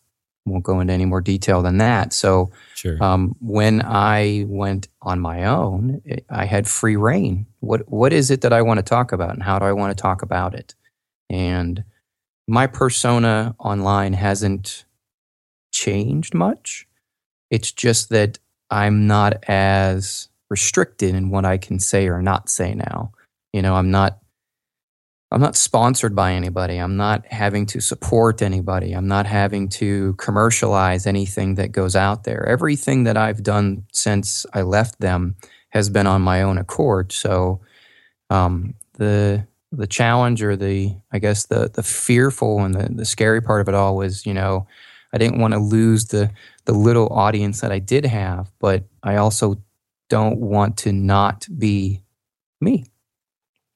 [0.46, 2.12] won't go into any more detail than that.
[2.12, 3.02] So, Sure.
[3.02, 7.46] um, when I went on my own, it, I had free reign.
[7.60, 9.96] What what is it that I want to talk about, and how do I want
[9.96, 10.74] to talk about it?
[11.30, 11.84] And
[12.46, 14.84] my persona online hasn't
[15.72, 16.86] changed much.
[17.50, 18.38] It's just that
[18.70, 23.12] I'm not as restricted in what I can say or not say now.
[23.54, 24.18] You know, I'm not
[25.34, 26.78] I'm not sponsored by anybody.
[26.78, 28.92] I'm not having to support anybody.
[28.92, 32.46] I'm not having to commercialize anything that goes out there.
[32.46, 35.34] Everything that I've done since I left them
[35.70, 37.10] has been on my own accord.
[37.10, 37.60] So
[38.30, 43.42] um, the the challenge or the I guess the the fearful and the, the scary
[43.42, 44.68] part of it all was, you know,
[45.12, 46.30] I didn't want to lose the
[46.64, 49.56] the little audience that I did have, but I also
[50.08, 52.02] don't want to not be
[52.60, 52.84] me.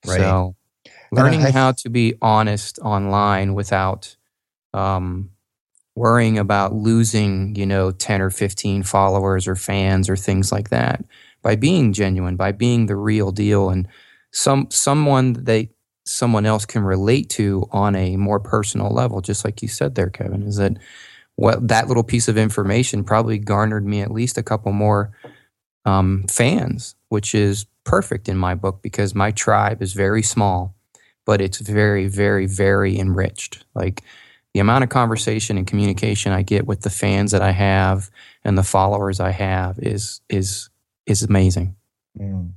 [0.06, 0.18] Right.
[0.18, 0.54] So
[1.12, 4.16] learning I- how to be honest online without
[4.74, 5.30] um,
[5.94, 11.04] worrying about losing, you know, 10 or 15 followers or fans or things like that.
[11.42, 13.88] By being genuine, by being the real deal and
[14.32, 15.70] some someone they
[16.04, 20.10] someone else can relate to on a more personal level, just like you said there,
[20.10, 20.76] Kevin, is that
[21.36, 25.12] what that little piece of information probably garnered me at least a couple more
[25.84, 30.74] um, fans, which is perfect in my book because my tribe is very small,
[31.28, 33.62] but it's very, very, very enriched.
[33.74, 34.02] Like
[34.54, 38.10] the amount of conversation and communication I get with the fans that I have
[38.44, 40.70] and the followers I have is is
[41.04, 41.76] is amazing.
[42.18, 42.52] Mm.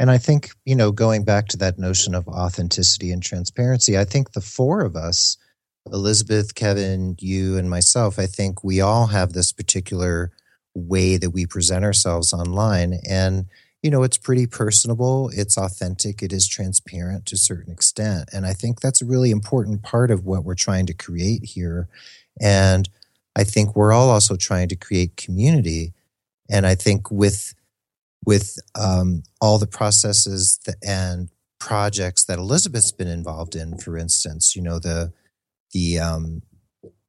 [0.00, 4.04] And I think, you know, going back to that notion of authenticity and transparency, I
[4.04, 5.36] think the four of us,
[5.86, 10.32] Elizabeth, Kevin, you, and myself, I think we all have this particular
[10.74, 12.98] way that we present ourselves online.
[13.08, 13.46] And,
[13.82, 18.28] you know, it's pretty personable, it's authentic, it is transparent to a certain extent.
[18.32, 21.88] And I think that's a really important part of what we're trying to create here.
[22.40, 22.88] And
[23.36, 25.92] I think we're all also trying to create community.
[26.50, 27.54] And I think with
[28.24, 34.62] with um, all the processes and projects that Elizabeth's been involved in, for instance, you
[34.62, 35.12] know the
[35.72, 36.42] the um,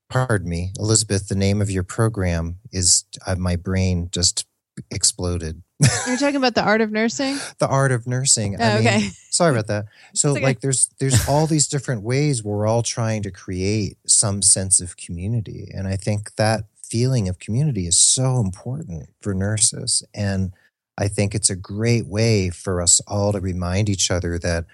[0.09, 4.45] pardon me, Elizabeth, the name of your program is uh, my brain just
[4.91, 5.61] exploded.
[6.07, 7.37] You're talking about the art of nursing?
[7.59, 8.57] the art of nursing.
[8.59, 8.99] Oh, I mean, okay.
[9.29, 9.85] sorry about that.
[10.13, 10.41] So okay.
[10.41, 14.97] like there's there's all these different ways we're all trying to create some sense of
[14.97, 15.69] community.
[15.73, 20.03] And I think that feeling of community is so important for nurses.
[20.13, 20.53] And
[20.97, 24.65] I think it's a great way for us all to remind each other that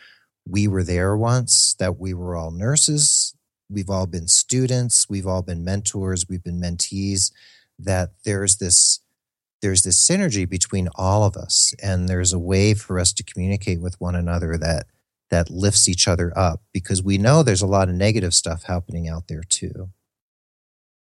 [0.47, 3.35] we were there once, that we were all nurses,
[3.69, 7.31] we've all been students, we've all been mentors, we've been mentees,
[7.77, 8.99] that there's this
[9.61, 13.81] there's this synergy between all of us and there's a way for us to communicate
[13.81, 14.85] with one another that
[15.31, 19.07] that lifts each other up because we know there's a lot of negative stuff happening
[19.09, 19.89] out there too.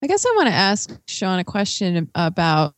[0.02, 2.74] I guess I want to ask Sean a question about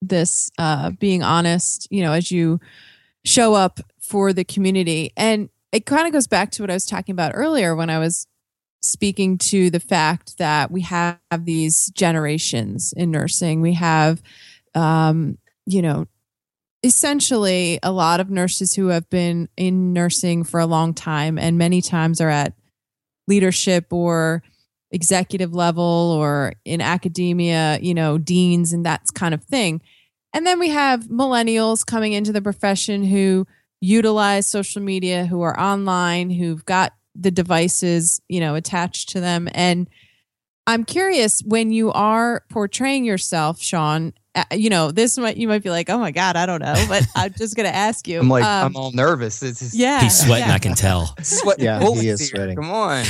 [0.00, 2.60] this uh, being honest, you know, as you
[3.24, 5.12] show up for the community.
[5.16, 7.98] And it kind of goes back to what I was talking about earlier when I
[7.98, 8.26] was
[8.80, 13.60] speaking to the fact that we have these generations in nursing.
[13.60, 14.22] We have,
[14.76, 16.06] um, you know,
[16.82, 21.58] essentially a lot of nurses who have been in nursing for a long time and
[21.58, 22.52] many times are at
[23.26, 24.42] leadership or
[24.92, 29.80] executive level or in academia, you know, deans and that kind of thing.
[30.32, 33.46] And then we have millennials coming into the profession who
[33.80, 39.48] utilize social media, who are online, who've got the devices, you know, attached to them.
[39.52, 39.88] And
[40.66, 45.62] I'm curious when you are portraying yourself, Sean, uh, you know, this might, you might
[45.62, 48.20] be like, oh my God, I don't know, but I'm just going to ask you.
[48.20, 49.42] I'm like um, I'm all nervous.
[49.42, 50.00] It's just yeah.
[50.00, 50.54] He's sweating, yeah.
[50.54, 51.14] I can tell.
[51.22, 52.36] sweating Yeah, he is here.
[52.36, 52.56] sweating.
[52.56, 53.04] Come on.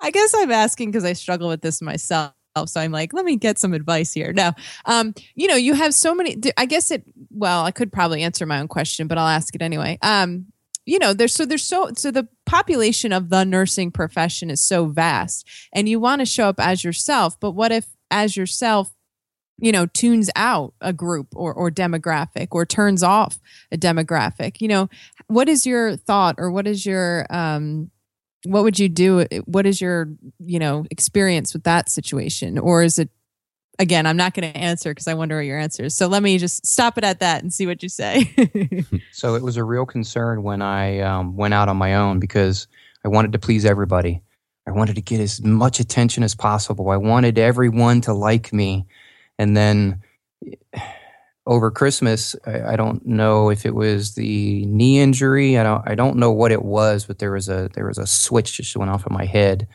[0.00, 2.32] I guess I'm asking because I struggle with this myself.
[2.66, 4.32] So I'm like, let me get some advice here.
[4.32, 4.52] No,
[4.84, 6.36] um, you know, you have so many.
[6.56, 7.04] I guess it.
[7.30, 9.98] Well, I could probably answer my own question, but I'll ask it anyway.
[10.02, 10.46] Um,
[10.90, 14.86] you know, there's so there's so so the population of the nursing profession is so
[14.86, 17.38] vast, and you want to show up as yourself.
[17.38, 18.92] But what if, as yourself,
[19.58, 23.38] you know, tunes out a group or or demographic or turns off
[23.70, 24.60] a demographic?
[24.60, 24.90] You know,
[25.28, 27.92] what is your thought or what is your um
[28.46, 32.98] what would you do what is your you know experience with that situation or is
[32.98, 33.10] it
[33.80, 36.22] again i'm not going to answer because i wonder what your answer is so let
[36.22, 38.32] me just stop it at that and see what you say
[39.20, 42.66] So it was a real concern when I um, went out on my own because
[43.04, 44.22] I wanted to please everybody.
[44.66, 46.88] I wanted to get as much attention as possible.
[46.90, 48.86] I wanted everyone to like me.
[49.38, 50.00] And then
[51.46, 55.58] over Christmas, I, I don't know if it was the knee injury.
[55.58, 55.88] I don't.
[55.88, 58.76] I don't know what it was, but there was a there was a switch just
[58.76, 59.66] went off in my head,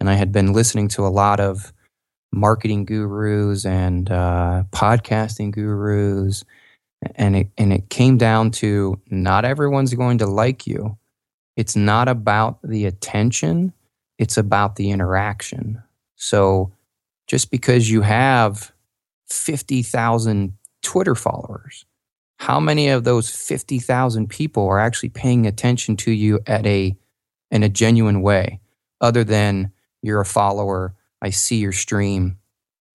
[0.00, 1.72] and I had been listening to a lot of
[2.32, 6.44] marketing gurus and uh, podcasting gurus,
[7.14, 10.96] and it and it came down to not everyone's going to like you.
[11.56, 13.72] It's not about the attention;
[14.18, 15.82] it's about the interaction.
[16.16, 16.72] So,
[17.26, 18.72] just because you have
[19.28, 21.84] fifty thousand Twitter followers,
[22.38, 26.96] how many of those fifty thousand people are actually paying attention to you at a
[27.50, 28.60] in a genuine way,
[29.00, 29.72] other than
[30.02, 32.38] you're a follower I see your stream,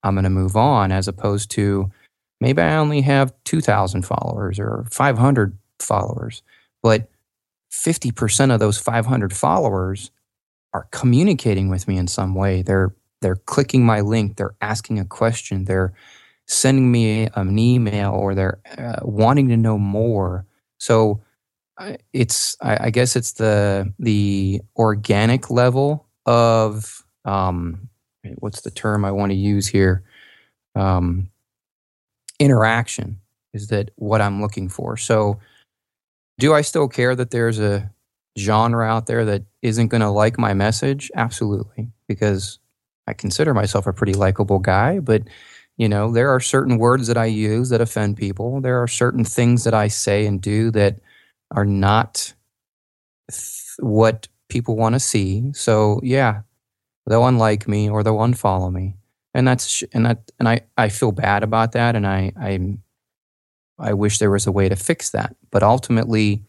[0.04, 1.92] I'm going to move on, as opposed to
[2.40, 6.42] maybe I only have 2,000 followers or 500 followers,
[6.82, 7.10] but
[7.72, 10.12] 50% of those 500 followers
[10.74, 12.62] are communicating with me in some way.
[12.62, 15.94] They're they're clicking my link, they're asking a question, they're
[16.46, 20.46] sending me an email, or they're uh, wanting to know more.
[20.78, 21.22] So
[22.12, 27.90] it's I, guess it's the the organic level of um,
[28.38, 30.04] what's the term I want to use here?
[30.76, 31.30] Um,
[32.40, 33.20] interaction
[33.54, 34.98] is that what I'm looking for.
[34.98, 35.40] So,
[36.40, 37.92] do I still care that there's a
[38.40, 41.12] genre out there that isn't going to like my message?
[41.16, 42.60] Absolutely, because
[43.08, 45.24] I consider myself a pretty likable guy, but
[45.78, 48.62] you know, there are certain words that I use that offend people.
[48.62, 51.00] There are certain things that I say and do that
[51.52, 52.34] are not
[53.32, 55.52] th- what people want to see.
[55.54, 56.42] So, yeah,
[57.08, 58.96] they'll unlike me or they'll unfollow me.
[59.34, 62.78] And that's and that and i i feel bad about that and i i
[63.80, 65.36] i wish there was a way to fix that.
[65.52, 66.44] But ultimately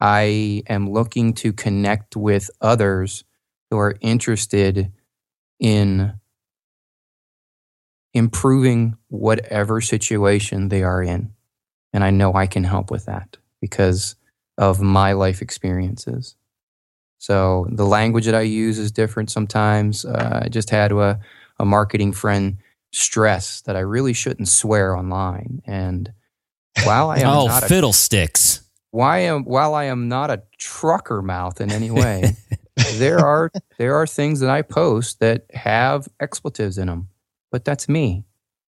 [0.00, 3.24] i am looking to connect with others
[3.70, 4.92] who are interested
[5.60, 6.14] in
[8.14, 11.32] improving whatever situation they are in.
[11.92, 14.16] And i know i can help with that because
[14.56, 16.36] of my life experiences
[17.24, 20.04] so the language that I use is different sometimes.
[20.04, 21.18] Uh, I just had a,
[21.58, 22.58] a marketing friend
[22.92, 25.62] stress that I really shouldn't swear online.
[25.64, 26.12] And
[26.82, 31.22] while I am oh not fiddlesticks, a, why am while I am not a trucker
[31.22, 32.36] mouth in any way,
[32.96, 37.08] there are there are things that I post that have expletives in them.
[37.50, 38.26] But that's me.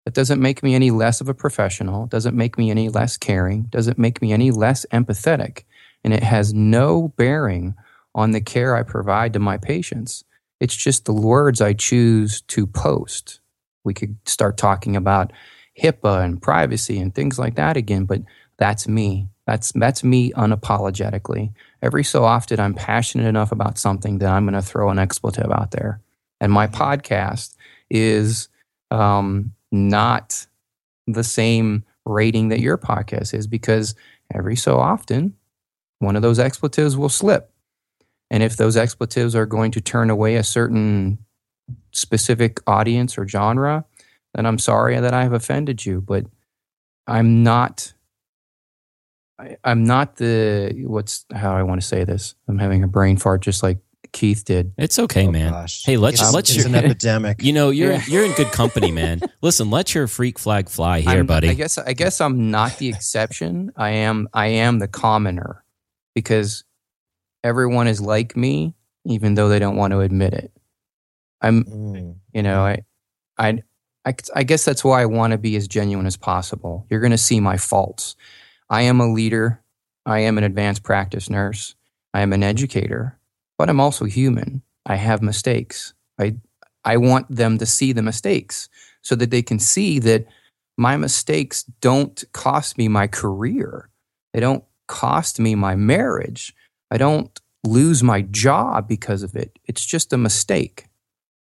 [0.05, 2.07] That doesn't make me any less of a professional.
[2.07, 3.63] Doesn't make me any less caring.
[3.63, 5.65] Doesn't make me any less empathetic.
[6.05, 7.75] And it has no bearing
[8.17, 10.25] on the care I provide to my patients.
[10.59, 13.41] It's just the words I choose to post.
[13.85, 15.33] We could start talking about
[15.81, 18.23] HIPAA and privacy and things like that again, but
[18.57, 19.29] that's me.
[19.47, 21.53] That's that's me unapologetically.
[21.83, 25.53] Every so often I'm passionate enough about something that I'm going to throw an expletive
[25.53, 26.01] out there.
[26.41, 27.55] And my podcast
[27.91, 28.49] is
[28.91, 30.47] um, not
[31.07, 33.95] the same rating that your podcast is because
[34.35, 35.35] every so often
[35.99, 37.53] one of those expletives will slip.
[38.31, 41.19] And if those expletives are going to turn away a certain
[41.93, 43.85] specific audience or genre,
[44.35, 46.01] then I'm sorry that I have offended you.
[46.01, 46.27] But
[47.07, 47.93] I'm not.
[49.39, 52.35] I, am not the what's how I want to say this.
[52.49, 53.79] I'm having a brain fart, just like
[54.13, 54.73] Keith did.
[54.79, 55.53] It's okay, oh, man.
[55.53, 55.85] Gosh.
[55.85, 57.43] Hey, let's it's, let's it's your, an epidemic.
[57.43, 58.03] You know, you're yeah.
[58.09, 59.21] you're in good company, man.
[59.43, 61.51] Listen, let your freak flag fly here, I'm, buddy.
[61.51, 63.73] I guess I guess I'm not the exception.
[63.77, 65.63] I am I am the commoner
[66.15, 66.65] because
[67.47, 68.75] everyone is like me,
[69.05, 70.53] even though they don't want to admit it.
[71.41, 72.17] I'm, mm.
[72.33, 72.85] you know, I,
[73.39, 73.63] I,
[74.05, 76.87] I, I guess that's why I want to be as genuine as possible.
[76.91, 78.17] You're going to see my faults.
[78.69, 79.63] I am a leader.
[80.05, 81.77] I am an advanced practice nurse.
[82.13, 83.17] I am an educator,
[83.59, 84.63] but I'm also human.
[84.85, 85.95] I have mistakes.
[86.19, 86.37] I,
[86.85, 88.69] I want them to see the mistakes
[89.03, 90.27] so that they can see that
[90.77, 93.89] my mistakes don't cost me my career.
[94.33, 96.56] They don't cost me my marriage.
[96.91, 99.59] I don't lose my job because of it.
[99.65, 100.87] It's just a mistake.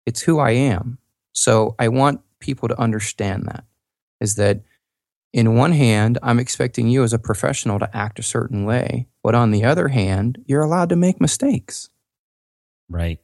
[0.05, 0.97] It's who I am.
[1.33, 3.65] So I want people to understand that
[4.21, 4.61] is that
[5.33, 9.35] in one hand, I'm expecting you as a professional to act a certain way, but
[9.35, 11.89] on the other hand, you're allowed to make mistakes.
[12.89, 13.19] Right.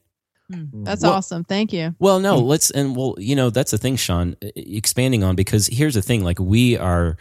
[0.52, 0.84] Hmm.
[0.84, 1.44] That's well, awesome.
[1.44, 1.94] Thank you.
[1.98, 4.36] Well, no, let's and well, you know, that's the thing, Sean.
[4.42, 7.16] Expanding on because here's the thing: like we are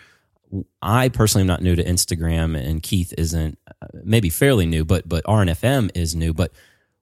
[0.81, 5.07] I personally am not new to Instagram, and Keith isn't uh, maybe fairly new, but
[5.07, 6.33] but RNFM is new.
[6.33, 6.51] But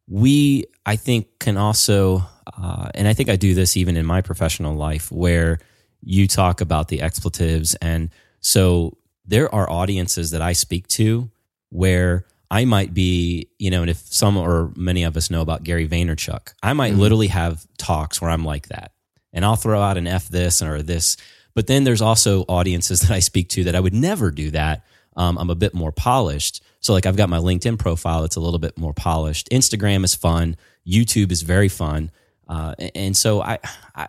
[0.07, 2.23] we, I think, can also,
[2.57, 5.59] uh, and I think I do this even in my professional life, where
[6.01, 11.29] you talk about the expletives, and so there are audiences that I speak to
[11.69, 15.63] where I might be, you know, and if some or many of us know about
[15.63, 17.01] Gary Vaynerchuk, I might mm-hmm.
[17.01, 18.91] literally have talks where I'm like that,
[19.33, 21.17] and I'll throw out an f this or this
[21.53, 24.85] but then there's also audiences that I speak to that I would never do that.
[25.15, 26.63] Um, I'm a bit more polished.
[26.79, 29.49] So, like, I've got my LinkedIn profile that's a little bit more polished.
[29.51, 30.55] Instagram is fun.
[30.87, 32.11] YouTube is very fun.
[32.47, 33.59] Uh, and so I,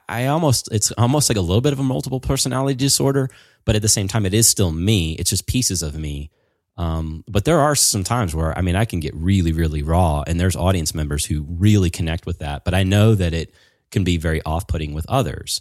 [0.09, 3.29] I, almost, it's almost like a little bit of a multiple personality disorder,
[3.67, 5.13] but at the same time, it is still me.
[5.13, 6.31] It's just pieces of me.
[6.79, 10.23] Um, but there are some times where, I mean, I can get really, really raw
[10.27, 13.55] and there's audience members who really connect with that, but I know that it
[13.91, 15.61] can be very off putting with others.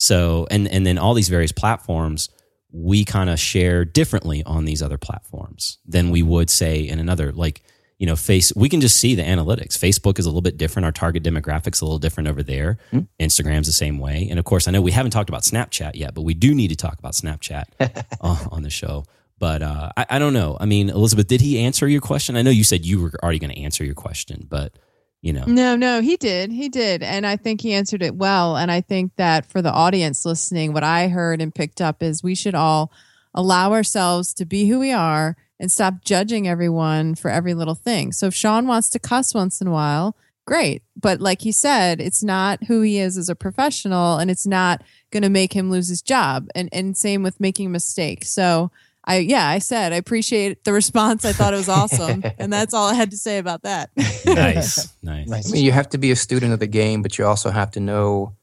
[0.00, 2.30] So, and, and then all these various platforms,
[2.72, 7.32] we kind of share differently on these other platforms than we would say in another,
[7.32, 7.62] like,
[7.98, 9.76] you know, face, we can just see the analytics.
[9.76, 10.86] Facebook is a little bit different.
[10.86, 12.78] Our target demographic's a little different over there.
[12.92, 13.08] Mm.
[13.20, 14.26] Instagram's the same way.
[14.30, 16.68] And of course, I know we haven't talked about Snapchat yet, but we do need
[16.68, 18.06] to talk about Snapchat
[18.50, 19.04] on the show.
[19.38, 20.56] But uh, I, I, don't know.
[20.58, 22.36] I mean, Elizabeth, did he answer your question?
[22.36, 24.78] I know you said you were already going to answer your question, but
[25.22, 25.44] you know.
[25.46, 26.50] No, no, he did.
[26.50, 27.02] He did.
[27.02, 28.56] And I think he answered it well.
[28.56, 32.22] And I think that for the audience listening, what I heard and picked up is
[32.22, 32.90] we should all
[33.34, 38.12] allow ourselves to be who we are and stop judging everyone for every little thing.
[38.12, 40.16] So if Sean wants to cuss once in a while,
[40.46, 40.82] great.
[40.96, 44.82] But like he said, it's not who he is as a professional and it's not
[45.10, 46.48] going to make him lose his job.
[46.54, 48.30] And and same with making mistakes.
[48.30, 48.70] So
[49.10, 51.24] I yeah, I said I appreciate the response.
[51.24, 52.22] I thought it was awesome.
[52.38, 53.90] and that's all I had to say about that.
[54.24, 54.88] nice.
[55.02, 55.50] Nice.
[55.50, 57.72] I mean, you have to be a student of the game, but you also have
[57.72, 58.36] to know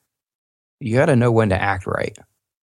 [0.81, 2.17] you got to know when to act right.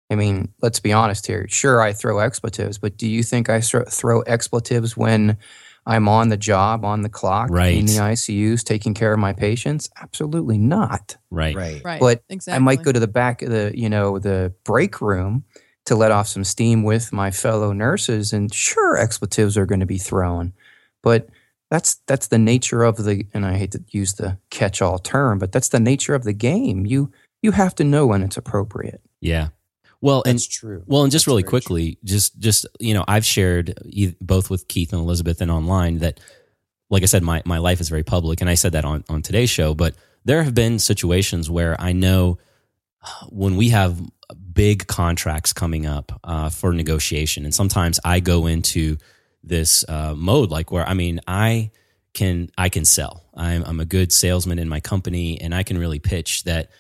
[0.09, 1.47] I mean, let's be honest here.
[1.49, 5.37] Sure, I throw expletives, but do you think I throw expletives when
[5.85, 7.77] I'm on the job, on the clock, right.
[7.77, 9.91] in the ICUs, taking care of my patients?
[10.01, 11.17] Absolutely not.
[11.31, 11.57] Right.
[11.57, 11.83] Right.
[11.85, 12.01] right.
[12.01, 12.57] But exactly.
[12.57, 15.45] I might go to the back of the, you know, the break room
[15.87, 19.87] to let off some steam with my fellow nurses, and sure, expletives are going to
[19.87, 20.53] be thrown,
[21.03, 21.29] but
[21.71, 23.27] that's that's the nature of the.
[23.33, 26.85] And I hate to use the catch-all term, but that's the nature of the game.
[26.87, 27.13] You
[27.43, 29.01] you have to know when it's appropriate.
[29.21, 29.49] Yeah.
[30.03, 30.83] Well, That's and true.
[30.87, 33.75] well, and just That's really very quickly, just just you know, I've shared
[34.21, 36.21] both with Keith and Elizabeth and online that,
[36.89, 39.23] like I said, my my life is very public, and I said that on on
[39.23, 39.75] today's show.
[39.75, 42.39] But there have been situations where I know
[43.03, 44.01] uh, when we have
[44.53, 48.97] big contracts coming up uh, for negotiation, and sometimes I go into
[49.43, 51.71] this uh, mode like where I mean I
[52.15, 53.25] can I can sell.
[53.35, 56.71] I'm I'm a good salesman in my company, and I can really pitch that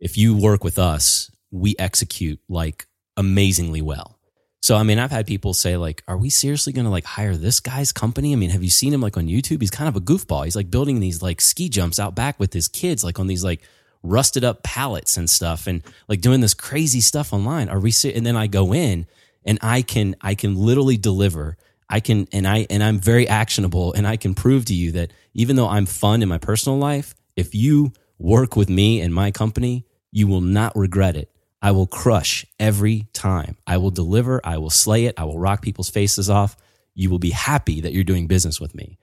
[0.00, 4.18] if you work with us we execute like amazingly well.
[4.60, 7.36] So I mean, I've had people say like, "Are we seriously going to like hire
[7.36, 9.60] this guy's company?" I mean, have you seen him like on YouTube?
[9.60, 10.44] He's kind of a goofball.
[10.44, 13.44] He's like building these like ski jumps out back with his kids, like on these
[13.44, 13.62] like
[14.08, 17.68] rusted up pallets and stuff, and like doing this crazy stuff online.
[17.68, 17.92] Are we?
[18.04, 19.06] And then I go in
[19.44, 21.56] and I can I can literally deliver.
[21.88, 25.12] I can and I and I'm very actionable, and I can prove to you that
[25.34, 29.30] even though I'm fun in my personal life, if you work with me and my
[29.30, 31.30] company, you will not regret it
[31.62, 33.56] I will crush every time.
[33.66, 34.40] I will deliver.
[34.44, 35.14] I will slay it.
[35.18, 36.56] I will rock people's faces off.
[36.94, 38.98] You will be happy that you're doing business with me.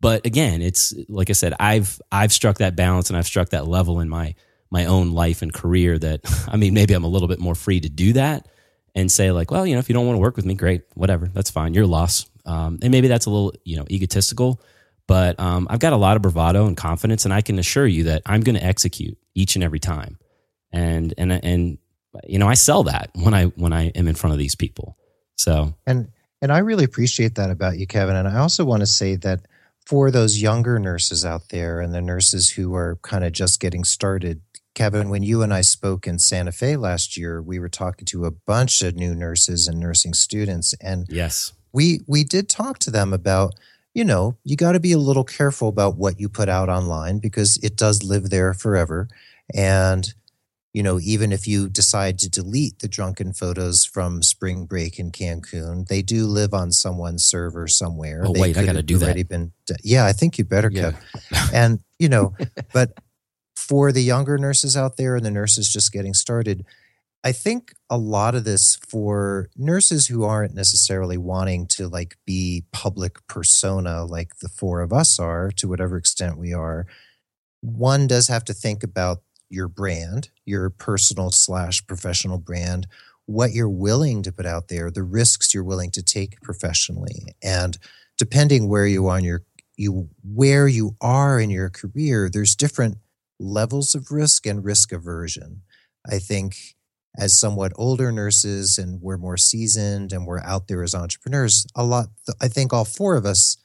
[0.00, 3.66] But again, it's like I said, I've I've struck that balance and I've struck that
[3.66, 4.34] level in my
[4.70, 7.80] my own life and career that I mean, maybe I'm a little bit more free
[7.80, 8.48] to do that
[8.94, 10.82] and say like, well, you know, if you don't want to work with me, great,
[10.94, 12.26] whatever, that's fine, your loss.
[12.46, 14.60] Um, and maybe that's a little you know egotistical,
[15.06, 18.04] but um, I've got a lot of bravado and confidence, and I can assure you
[18.04, 20.18] that I'm going to execute each and every time
[20.74, 21.78] and and and
[22.26, 24.98] you know I sell that when I when I am in front of these people.
[25.36, 26.10] So and
[26.42, 28.16] and I really appreciate that about you, Kevin.
[28.16, 29.46] And I also want to say that
[29.86, 33.84] for those younger nurses out there and the nurses who are kind of just getting
[33.84, 34.40] started,
[34.74, 38.24] Kevin, when you and I spoke in Santa Fe last year, we were talking to
[38.24, 42.90] a bunch of new nurses and nursing students, and yes, we we did talk to
[42.90, 43.54] them about
[43.94, 47.18] you know you got to be a little careful about what you put out online
[47.18, 49.08] because it does live there forever
[49.54, 50.14] and
[50.74, 55.12] you know, even if you decide to delete the drunken photos from spring break in
[55.12, 58.24] Cancun, they do live on someone's server somewhere.
[58.26, 59.28] Oh, they wait, I got to do that.
[59.28, 59.52] Been,
[59.84, 60.92] yeah, I think you better, Yeah.
[61.54, 62.34] And, you know,
[62.72, 62.98] but
[63.56, 66.66] for the younger nurses out there and the nurses just getting started,
[67.22, 72.64] I think a lot of this for nurses who aren't necessarily wanting to like be
[72.72, 76.86] public persona like the four of us are to whatever extent we are,
[77.60, 82.86] one does have to think about your brand, your personal slash professional brand,
[83.26, 87.78] what you're willing to put out there, the risks you're willing to take professionally, and
[88.18, 89.42] depending where you are in your
[89.76, 92.98] you where you are in your career, there's different
[93.40, 95.62] levels of risk and risk aversion.
[96.08, 96.56] I think
[97.16, 101.84] as somewhat older nurses and we're more seasoned and we're out there as entrepreneurs, a
[101.84, 102.08] lot
[102.40, 103.56] I think all four of us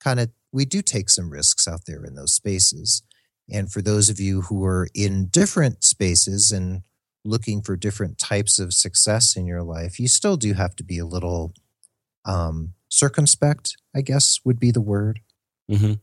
[0.00, 3.02] kind of we do take some risks out there in those spaces.
[3.50, 6.82] And for those of you who are in different spaces and
[7.24, 10.98] looking for different types of success in your life, you still do have to be
[10.98, 11.54] a little
[12.24, 15.20] um, circumspect, I guess would be the word.
[15.68, 15.94] hmm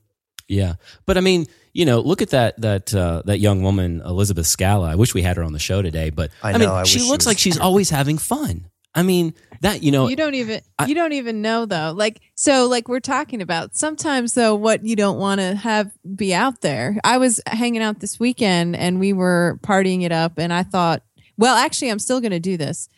[0.48, 0.76] Yeah,
[1.06, 4.89] but I mean, you know, look at that that uh, that young woman, Elizabeth Scala.
[4.89, 6.98] I wish we had her on the show today, but I I, mean, I she
[6.98, 8.68] wish she looks like she's always having fun.
[8.94, 11.94] I mean, that you know, you don't even I- you don't even know though.
[11.96, 16.34] Like so like we're talking about sometimes though what you don't want to have be
[16.34, 16.98] out there.
[17.04, 21.04] I was hanging out this weekend and we were partying it up and i thought
[21.38, 22.89] well actually i'm still going to do this.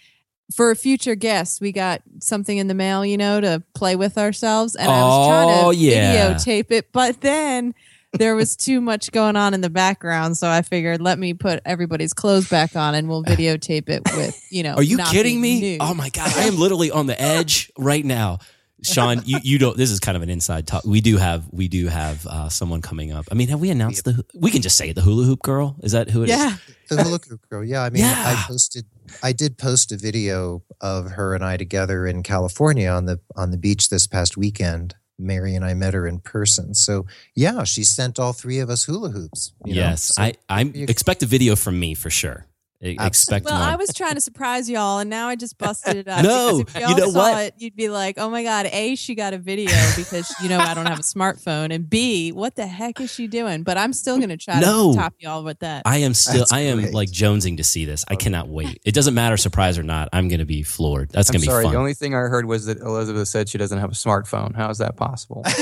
[0.55, 4.17] For a future guest we got something in the mail you know to play with
[4.17, 6.33] ourselves and i was trying Oh, to yeah.
[6.35, 7.73] videotape it but then
[8.13, 11.59] there was too much going on in the background so i figured let me put
[11.65, 15.41] everybody's clothes back on and we'll videotape it with you know Are you not kidding
[15.41, 15.59] me?
[15.61, 15.77] nude.
[15.81, 18.39] Oh my god, I am literally on the edge right now.
[18.83, 19.77] Sean, you, you don't.
[19.77, 20.83] This is kind of an inside talk.
[20.83, 23.25] We do have we do have uh, someone coming up.
[23.31, 24.25] I mean, have we announced the?
[24.33, 25.77] We can just say it, the hula hoop girl.
[25.81, 26.35] Is that who it is?
[26.37, 26.57] yeah
[26.89, 27.63] The hula hoop girl.
[27.63, 28.13] Yeah, I mean, Yeah.
[28.17, 28.85] I posted,
[29.23, 33.51] I did post a video of her and I together in California on the on
[33.51, 34.95] the beach this past weekend.
[35.23, 36.73] Mary and I met her in person.
[36.75, 37.05] So
[37.35, 39.53] yeah, she sent all three of us hula hoops.
[39.65, 39.81] you know?
[39.81, 42.45] Yes, So- I I expect a video from me for sure.
[42.83, 43.69] I- Expect Well, one.
[43.69, 46.23] I was trying to surprise y'all, and now I just busted it up.
[46.23, 47.43] No, if y'all you know saw what?
[47.45, 50.57] it, you'd be like, "Oh my god!" A, she got a video because you know
[50.57, 53.63] I don't have a smartphone, and B, what the heck is she doing?
[53.63, 54.91] But I'm still gonna try No.
[54.93, 55.83] to top y'all with that.
[55.85, 56.39] I am still.
[56.39, 56.93] That's I am great.
[56.93, 58.03] like jonesing to see this.
[58.09, 58.81] I cannot wait.
[58.85, 60.09] It doesn't matter, surprise or not.
[60.11, 61.09] I'm going to be floored.
[61.11, 61.63] That's I'm going to be sorry.
[61.63, 61.73] fun.
[61.73, 64.55] The only thing I heard was that Elizabeth said she doesn't have a smartphone.
[64.55, 65.43] How is that possible?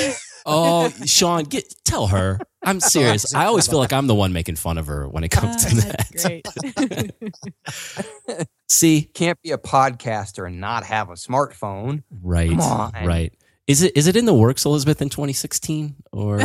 [0.46, 2.40] oh, Sean, get tell her.
[2.64, 3.34] I'm serious.
[3.34, 5.70] I always feel like I'm the one making fun of her when it comes Ah,
[5.70, 7.14] to that's that.
[8.30, 8.48] great.
[8.70, 12.04] See, Can't be a podcaster and not have a smartphone.
[12.22, 12.92] right, Come on.
[13.06, 13.34] right.
[13.68, 16.42] Is it is it in the works, Elizabeth, in 2016, or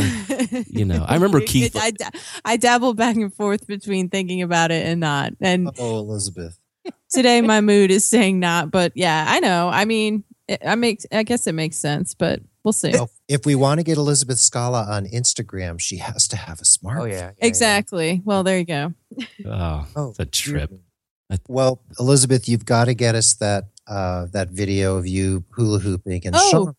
[0.68, 1.05] you know?
[1.09, 1.74] I remember Keith.
[1.74, 2.11] I, da-
[2.44, 5.32] I dabble back and forth between thinking about it and not.
[5.40, 6.59] And Oh, Elizabeth.
[7.11, 8.70] today my mood is saying not.
[8.70, 9.68] But yeah, I know.
[9.68, 11.01] I mean, it, I make.
[11.11, 12.91] I guess it makes sense, but we'll see.
[12.91, 16.64] Well, if we want to get Elizabeth Scala on Instagram, she has to have a
[16.64, 17.01] smartphone.
[17.01, 18.21] Oh yeah, yeah, Exactly.
[18.25, 18.93] Well, there you go.
[19.47, 20.71] Oh, Oh, it's a trip.
[21.49, 26.23] Well, Elizabeth, you've got to get us that uh, that video of you hula hooping.
[26.27, 26.75] And Oh, Sean,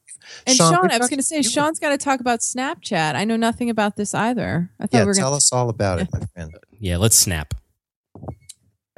[0.45, 3.15] And Sean, we're I was going to say, Sean's got to talk about Snapchat.
[3.15, 4.69] I know nothing about this either.
[4.79, 6.53] I thought yeah, we were tell going us all about it, my friend.
[6.79, 7.53] Yeah, let's snap.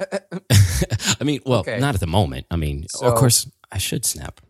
[0.00, 1.78] I mean, well, Okay.
[1.78, 2.46] not at the moment.
[2.50, 4.40] I mean, So- of course, I should snap.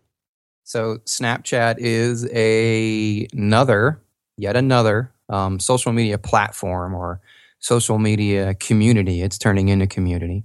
[0.71, 4.01] So Snapchat is a another,
[4.37, 7.21] yet another um, social media platform or
[7.59, 9.21] social media community.
[9.21, 10.45] It's turning into community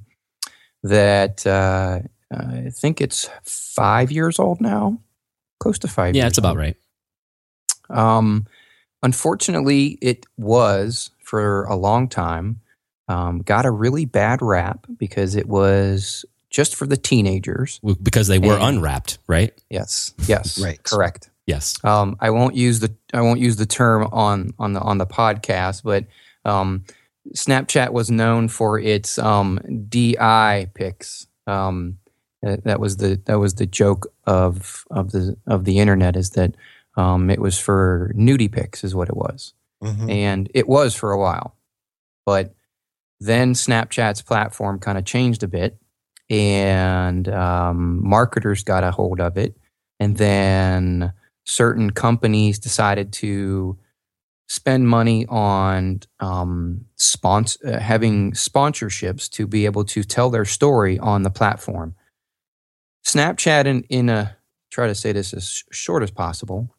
[0.81, 1.99] that uh,
[2.35, 4.99] I think it's five years old now,
[5.59, 6.15] close to five.
[6.15, 6.57] Yeah, years it's about old.
[6.57, 6.75] right.
[7.91, 8.47] Um,
[9.03, 12.61] unfortunately, it was for a long time.
[13.07, 16.25] Um, got a really bad rap because it was
[16.55, 17.81] just for the teenagers.
[18.01, 19.53] Because they were And- unwrapped, right?
[19.69, 20.81] Yes, yes, Right.
[20.81, 21.29] correct.
[21.45, 21.75] Yes.
[21.83, 25.05] Um, I won't use the I won't use the term on on the on the
[25.05, 26.05] podcast, but
[26.45, 26.85] um,
[27.35, 31.27] Snapchat was known for its um, DI pics.
[31.45, 31.97] Um,
[32.41, 36.31] that, that was the that was the joke of of the of the internet is
[36.31, 36.55] that
[36.97, 39.53] um, it was for nudie pics is what it was,
[39.83, 40.09] Mhm.
[40.09, 41.55] and it was for a while,
[42.25, 42.55] but
[43.19, 45.77] then Snapchat's platform kind of changed a bit,
[46.29, 49.55] and um, marketers got a hold of it,
[49.99, 51.13] and then
[51.45, 53.77] certain companies decided to
[54.47, 56.85] spend money on um,
[57.23, 61.95] uh, having sponsorships to be able to tell their story on the platform.
[63.03, 64.37] Snapchat, in, in a
[64.71, 66.69] try to say this as sh- short as possible,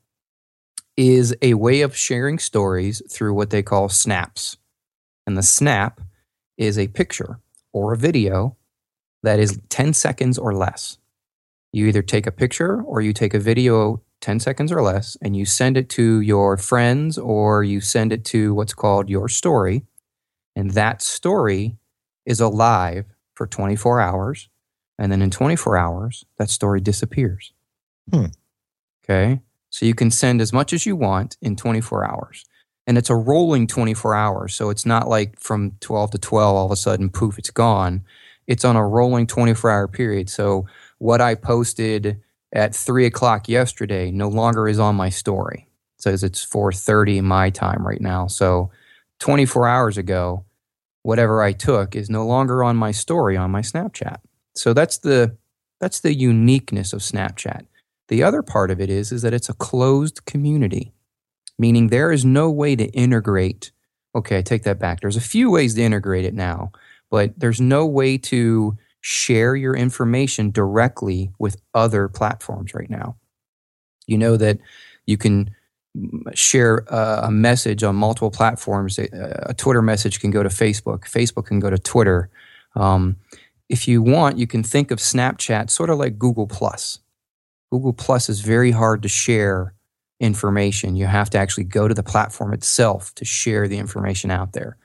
[0.97, 4.57] is a way of sharing stories through what they call snaps.
[5.27, 6.01] And the snap
[6.57, 7.41] is a picture
[7.73, 8.57] or a video
[9.27, 10.99] that is 10 seconds or less.
[11.73, 15.37] You either take a picture or you take a video 10 seconds or less and
[15.37, 19.85] you send it to your friends or you send it to what's called your story.
[20.55, 21.77] And that story
[22.25, 23.05] is alive
[23.35, 24.49] for 24 hours.
[24.99, 27.53] And then in 24 hours, that story disappears.
[28.13, 28.27] Hmm.
[29.05, 29.41] Okay.
[29.71, 32.45] So you can send as much as you want in 24 hours.
[32.87, 34.55] And it's a rolling 24 hours.
[34.55, 38.05] So it's not like from 12 to 12, all of a sudden, poof, it's gone.
[38.47, 40.31] It's on a rolling 24 hour period.
[40.31, 40.67] So
[40.99, 42.21] what I posted
[42.53, 45.69] at three o'clock yesterday no longer is on my story.
[45.99, 48.27] It says it's 4:30 my time right now.
[48.27, 48.71] So
[49.19, 50.45] 24 hours ago,
[51.03, 54.19] whatever I took is no longer on my story on my Snapchat.
[54.55, 55.37] So that's the
[55.81, 57.67] that's the uniqueness of Snapchat.
[58.09, 60.93] The other part of it is is that it's a closed community,
[61.59, 63.73] meaning there is no way to integrate.
[64.15, 65.01] Okay, I take that back.
[65.01, 66.73] There's a few ways to integrate it now,
[67.11, 73.17] but there's no way to share your information directly with other platforms right now.
[74.07, 74.59] You know that
[75.07, 75.51] you can
[76.35, 78.99] share a message on multiple platforms.
[78.99, 81.03] A, Twitter message can go to Facebook.
[81.03, 82.31] Facebook can go to Twitter.
[82.75, 83.17] Um,
[83.69, 86.99] if you want, you can think of Snapchat sort of like Google Plus.
[87.71, 89.75] Google Plus is very hard to share
[90.21, 90.97] information.
[90.97, 94.77] You have to actually go to the platform itself to share the information out there.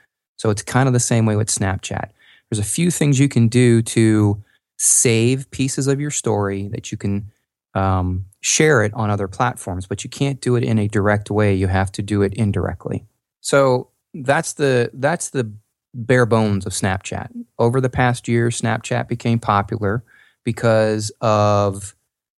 [0.42, 2.10] So it's kind of the same way with Snapchat.
[2.50, 4.44] There's a few things you can do to
[4.80, 7.32] save pieces of your story that you can
[7.76, 11.54] um, share it on other platforms, but you can't do it in a direct way.
[11.54, 13.06] You have to do it indirectly.
[13.42, 15.54] So that's the that's the
[15.94, 17.30] bare bones of Snapchat.
[17.60, 20.04] Over the past year, Snapchat became popular
[20.44, 21.96] because of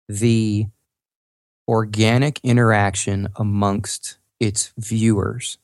[0.09, 0.67] the
[1.69, 5.57] organic interaction amongst its viewers.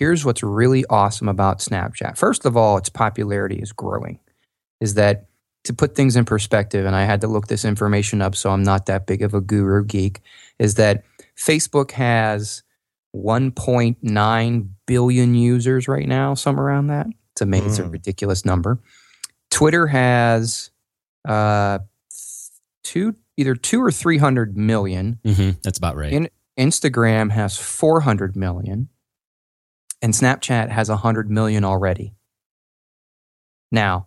[0.00, 2.16] Here's what's really awesome about Snapchat.
[2.16, 4.18] First of all, its popularity is growing.
[4.80, 5.26] Is that
[5.64, 8.62] to put things in perspective, and I had to look this information up so I'm
[8.62, 10.22] not that big of a guru geek,
[10.58, 11.04] is that
[11.36, 12.62] Facebook has
[13.14, 17.06] 1.9 billion users right now, somewhere around that.
[17.32, 17.66] It's amazing.
[17.66, 17.70] Mm.
[17.70, 18.80] It's a ridiculous number.
[19.50, 20.70] Twitter has
[21.28, 21.80] uh,
[22.84, 25.18] two, either two or 300 million.
[25.26, 25.58] Mm-hmm.
[25.62, 26.10] That's about right.
[26.10, 28.88] In, Instagram has 400 million,
[30.02, 32.14] and Snapchat has 100 million already.
[33.70, 34.06] Now,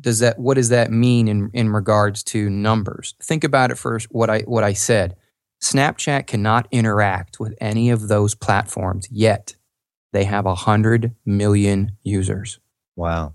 [0.00, 3.14] does that what does that mean in in regards to numbers?
[3.22, 5.16] Think about it first what i what i said.
[5.62, 9.56] Snapchat cannot interact with any of those platforms yet.
[10.12, 12.58] They have 100 million users.
[12.96, 13.34] Wow.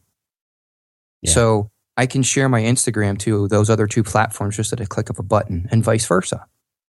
[1.21, 1.31] Yeah.
[1.31, 5.09] so i can share my instagram to those other two platforms just at a click
[5.09, 6.45] of a button and vice versa.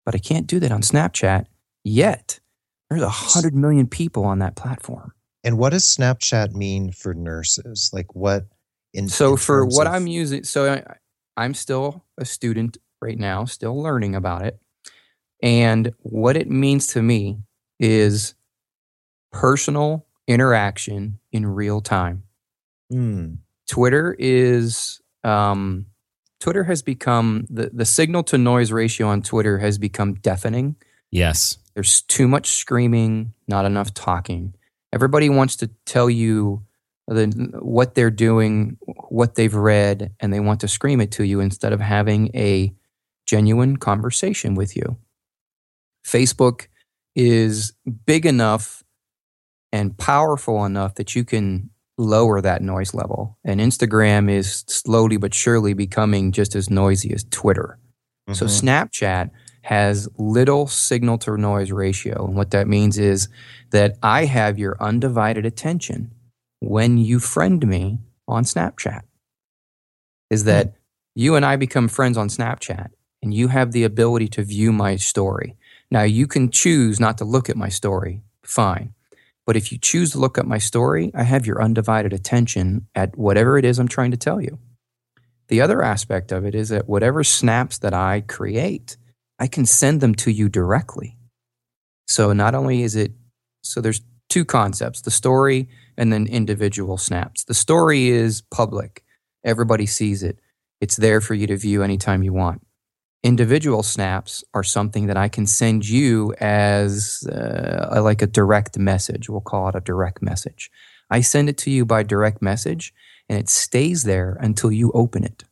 [0.04, 1.46] But i can't do that on snapchat
[1.82, 2.40] yet
[2.90, 5.12] there's a 100 million people on that platform
[5.42, 8.46] and what does snapchat mean for nurses like what
[8.94, 10.96] in, so in for what of- I'm using, so I,
[11.36, 14.58] I'm still a student right now, still learning about it.
[15.42, 17.40] And what it means to me
[17.78, 18.34] is
[19.32, 22.22] personal interaction in real time.
[22.92, 23.38] Mm.
[23.68, 25.86] Twitter is um,
[26.40, 30.76] Twitter has become the the signal to noise ratio on Twitter has become deafening.
[31.10, 34.54] Yes, there's too much screaming, not enough talking.
[34.92, 36.64] Everybody wants to tell you
[37.08, 37.26] the,
[37.60, 41.72] what they're doing, what they've read, and they want to scream it to you instead
[41.72, 42.72] of having a
[43.26, 44.96] genuine conversation with you.
[46.06, 46.68] Facebook
[47.16, 47.72] is
[48.06, 48.82] big enough
[49.72, 53.38] and powerful enough that you can lower that noise level.
[53.44, 57.78] And Instagram is slowly but surely becoming just as noisy as Twitter.
[58.28, 58.34] Mm-hmm.
[58.34, 59.30] So Snapchat
[59.64, 62.26] has little signal to noise ratio.
[62.26, 63.28] And what that means is
[63.70, 66.10] that I have your undivided attention
[66.60, 69.00] when you friend me on Snapchat
[70.28, 70.48] is hmm.
[70.48, 70.74] that
[71.14, 72.90] you and I become friends on Snapchat
[73.22, 75.56] and you have the ability to view my story.
[75.90, 78.92] Now, you can choose not to look at my story, fine.
[79.46, 83.16] But if you choose to look at my story, I have your undivided attention at
[83.16, 84.58] whatever it is I'm trying to tell you.
[85.48, 88.98] The other aspect of it is that whatever snaps that I create,
[89.38, 91.16] I can send them to you directly.
[92.06, 93.12] So not only is it,
[93.62, 97.44] so there's two concepts the story and then individual snaps.
[97.44, 99.04] The story is public,
[99.44, 100.38] everybody sees it,
[100.80, 102.66] it's there for you to view anytime you want.
[103.22, 109.30] Individual snaps are something that I can send you as uh, like a direct message.
[109.30, 110.70] We'll call it a direct message.
[111.10, 112.92] I send it to you by direct message
[113.28, 115.44] and it stays there until you open it.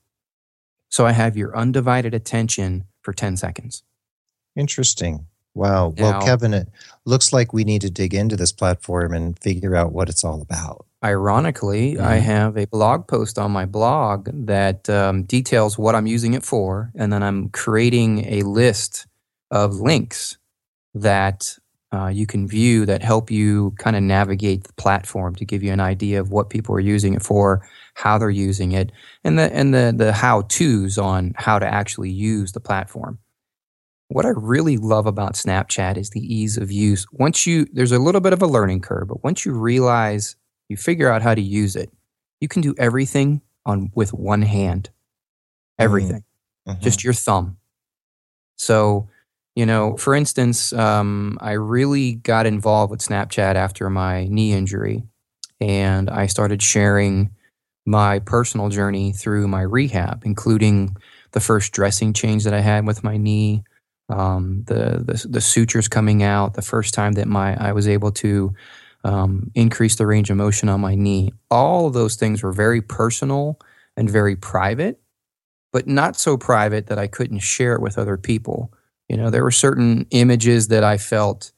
[0.90, 3.82] So I have your undivided attention for 10 seconds.
[4.56, 5.26] Interesting.
[5.54, 5.94] Wow.
[5.96, 6.68] Now, well, Kevin, it
[7.04, 10.40] looks like we need to dig into this platform and figure out what it's all
[10.40, 10.86] about.
[11.04, 12.04] Ironically, mm-hmm.
[12.04, 16.44] I have a blog post on my blog that um, details what I'm using it
[16.44, 16.90] for.
[16.94, 19.06] And then I'm creating a list
[19.50, 20.38] of links
[20.94, 21.58] that
[21.92, 25.72] uh, you can view that help you kind of navigate the platform to give you
[25.72, 28.90] an idea of what people are using it for, how they're using it,
[29.24, 33.18] and the and the the how tos on how to actually use the platform.
[34.08, 37.06] What I really love about Snapchat is the ease of use.
[37.12, 40.36] Once you, there's a little bit of a learning curve, but once you realize,
[40.68, 41.90] you figure out how to use it,
[42.40, 44.90] you can do everything on with one hand.
[45.78, 46.24] Everything.
[46.68, 46.82] Mm-hmm.
[46.82, 47.56] Just your thumb.
[48.56, 49.08] So,
[49.56, 55.04] you know, for instance, um, I really got involved with Snapchat after my knee injury,
[55.60, 57.30] and I started sharing
[57.84, 60.96] my personal journey through my rehab, including
[61.32, 63.64] the first dressing change that I had with my knee,
[64.08, 68.12] um, the, the, the sutures coming out, the first time that my I was able
[68.12, 68.54] to
[69.04, 71.32] um, increase the range of motion on my knee.
[71.50, 73.58] All of those things were very personal
[73.96, 75.00] and very private,
[75.72, 78.72] but not so private that I couldn't share it with other people.
[79.08, 81.52] You know, there were certain images that I felt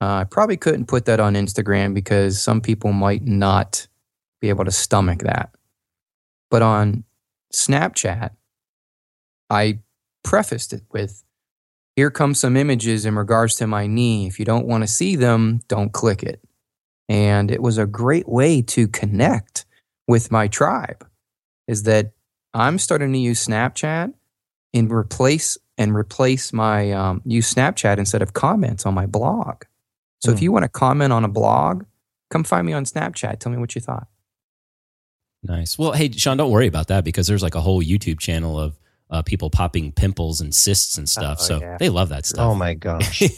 [0.00, 3.88] Uh, I probably couldn't put that on Instagram because some people might not
[4.40, 5.48] be able to stomach that.
[6.54, 7.02] But on
[7.52, 8.30] Snapchat,
[9.50, 9.80] I
[10.22, 11.24] prefaced it with
[11.96, 14.28] here come some images in regards to my knee.
[14.28, 16.40] If you don't want to see them, don't click it.
[17.08, 19.66] And it was a great way to connect
[20.06, 21.04] with my tribe.
[21.66, 22.12] Is that
[22.52, 24.14] I'm starting to use Snapchat
[24.72, 29.64] and replace and replace my um, use Snapchat instead of comments on my blog.
[30.20, 30.34] So mm.
[30.34, 30.44] if hmm.
[30.44, 31.82] you want to comment on a blog,
[32.30, 33.40] come find me on Snapchat.
[33.40, 34.06] Tell me what you thought.
[35.44, 35.78] Nice.
[35.78, 38.78] Well, hey, Sean, don't worry about that because there's like a whole YouTube channel of
[39.10, 41.38] uh, people popping pimples and cysts and stuff.
[41.40, 41.76] Oh, so yeah.
[41.78, 42.40] they love that stuff.
[42.40, 43.18] Oh my gosh.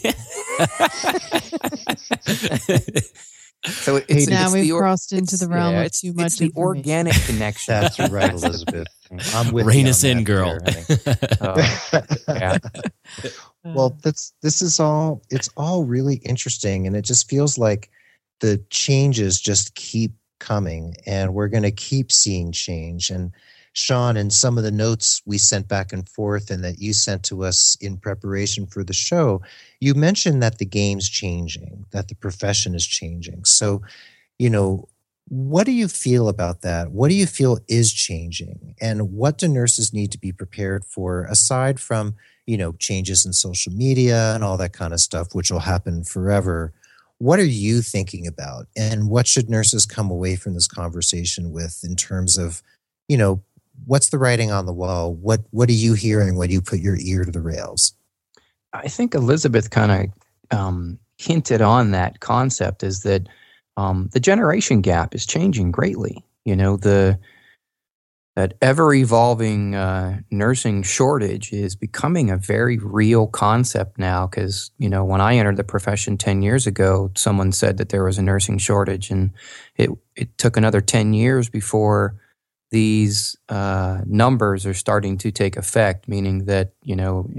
[3.65, 6.25] so it's, now it's we've or, crossed into the realm yeah, of too much.
[6.27, 7.73] It's the organic connection.
[7.73, 8.87] That's right, Elizabeth.
[9.35, 10.57] I'm with Rein us in, girl.
[11.41, 12.57] oh, yeah.
[13.65, 15.21] Well, that's this is all.
[15.29, 17.89] It's all really interesting, and it just feels like
[18.39, 23.09] the changes just keep coming, and we're going to keep seeing change.
[23.09, 23.31] And
[23.73, 27.23] Sean, and some of the notes we sent back and forth and that you sent
[27.23, 29.41] to us in preparation for the show,
[29.79, 33.45] you mentioned that the game's changing, that the profession is changing.
[33.45, 33.83] So,
[34.39, 34.87] you know,
[35.29, 36.91] what do you feel about that?
[36.91, 38.75] What do you feel is changing?
[38.79, 42.15] And what do nurses need to be prepared for aside from,
[42.45, 46.03] you know, changes in social media and all that kind of stuff, which will happen
[46.03, 46.73] forever?
[47.19, 48.67] What are you thinking about?
[48.75, 52.61] And what should nurses come away from this conversation with in terms of,
[53.07, 53.41] you know,
[53.85, 55.13] what's the writing on the wall?
[55.13, 57.93] What what are you hearing when you put your ear to the rails?
[58.73, 60.11] I think Elizabeth kind
[60.51, 63.27] of um, hinted on that concept is that
[63.77, 66.23] um, the generation gap is changing greatly.
[66.45, 67.19] You know the
[68.37, 74.87] that ever evolving uh, nursing shortage is becoming a very real concept now because you
[74.87, 78.21] know when i entered the profession 10 years ago someone said that there was a
[78.21, 79.31] nursing shortage and
[79.75, 82.15] it, it took another 10 years before
[82.71, 87.29] these uh, numbers are starting to take effect, meaning that you know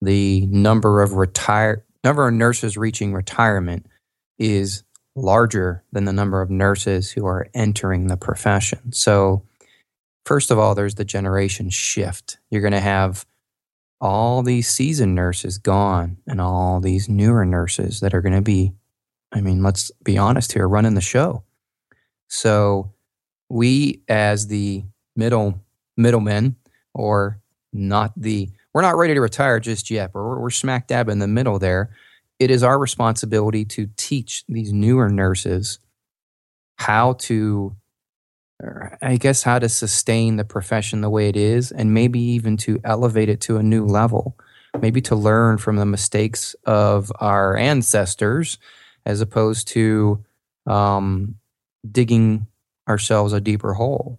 [0.00, 3.86] the number of retire number of nurses reaching retirement
[4.38, 4.84] is
[5.16, 8.92] larger than the number of nurses who are entering the profession.
[8.92, 9.42] So,
[10.28, 12.36] first of all, there's the generation shift.
[12.50, 13.24] You're going to have
[13.98, 18.74] all these seasoned nurses gone and all these newer nurses that are going to be,
[19.32, 21.44] I mean, let's be honest here, running the show.
[22.28, 22.92] So,
[23.48, 24.84] we as the
[25.16, 25.62] middle
[25.96, 26.56] middlemen
[26.92, 27.40] or
[27.72, 31.18] not the we're not ready to retire just yet but we're, we're smack dab in
[31.18, 31.90] the middle there
[32.38, 35.78] it is our responsibility to teach these newer nurses
[36.76, 37.74] how to
[39.02, 42.80] i guess how to sustain the profession the way it is and maybe even to
[42.84, 44.36] elevate it to a new level
[44.80, 48.58] maybe to learn from the mistakes of our ancestors
[49.06, 50.24] as opposed to
[50.66, 51.36] um,
[51.90, 52.46] digging
[52.88, 54.18] ourselves a deeper hole.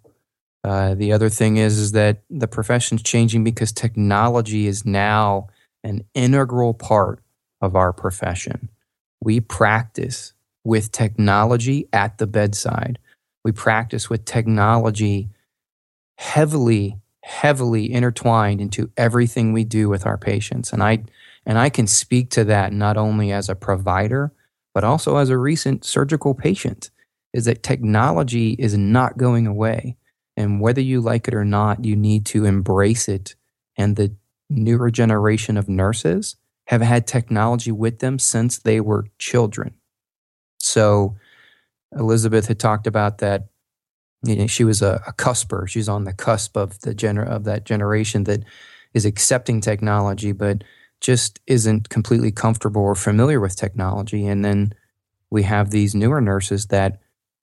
[0.63, 5.47] Uh, the other thing is is that the profession's changing because technology is now
[5.83, 7.21] an integral part
[7.61, 8.69] of our profession.
[9.21, 10.33] We practice
[10.65, 12.99] with technology at the bedside.
[13.43, 15.29] We practice with technology
[16.17, 20.73] heavily, heavily intertwined into everything we do with our patients.
[20.73, 21.03] And I
[21.45, 24.31] and I can speak to that not only as a provider,
[24.73, 26.91] but also as a recent surgical patient
[27.33, 29.95] is that technology is not going away.
[30.35, 33.35] And whether you like it or not, you need to embrace it.
[33.77, 34.15] And the
[34.49, 36.35] newer generation of nurses
[36.67, 39.75] have had technology with them since they were children.
[40.59, 41.15] So
[41.97, 43.47] Elizabeth had talked about that.
[44.23, 45.67] You know, she was a, a cusper.
[45.67, 48.43] She's on the cusp of the gener- of that generation that
[48.93, 50.63] is accepting technology, but
[50.99, 54.27] just isn't completely comfortable or familiar with technology.
[54.27, 54.73] And then
[55.29, 56.99] we have these newer nurses that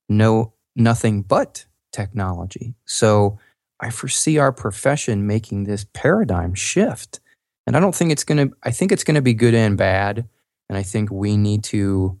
[0.07, 2.75] know nothing but technology.
[2.85, 3.39] So
[3.79, 7.19] I foresee our profession making this paradigm shift.
[7.65, 9.77] And I don't think it's going to I think it's going to be good and
[9.77, 10.27] bad,
[10.69, 12.17] and I think we need to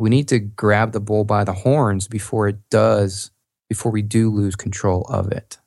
[0.00, 3.30] we need to grab the bull by the horns before it does
[3.68, 5.58] before we do lose control of it.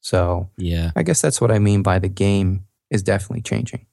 [0.00, 0.90] So, yeah.
[0.96, 3.86] I guess that's what I mean by the game is definitely changing.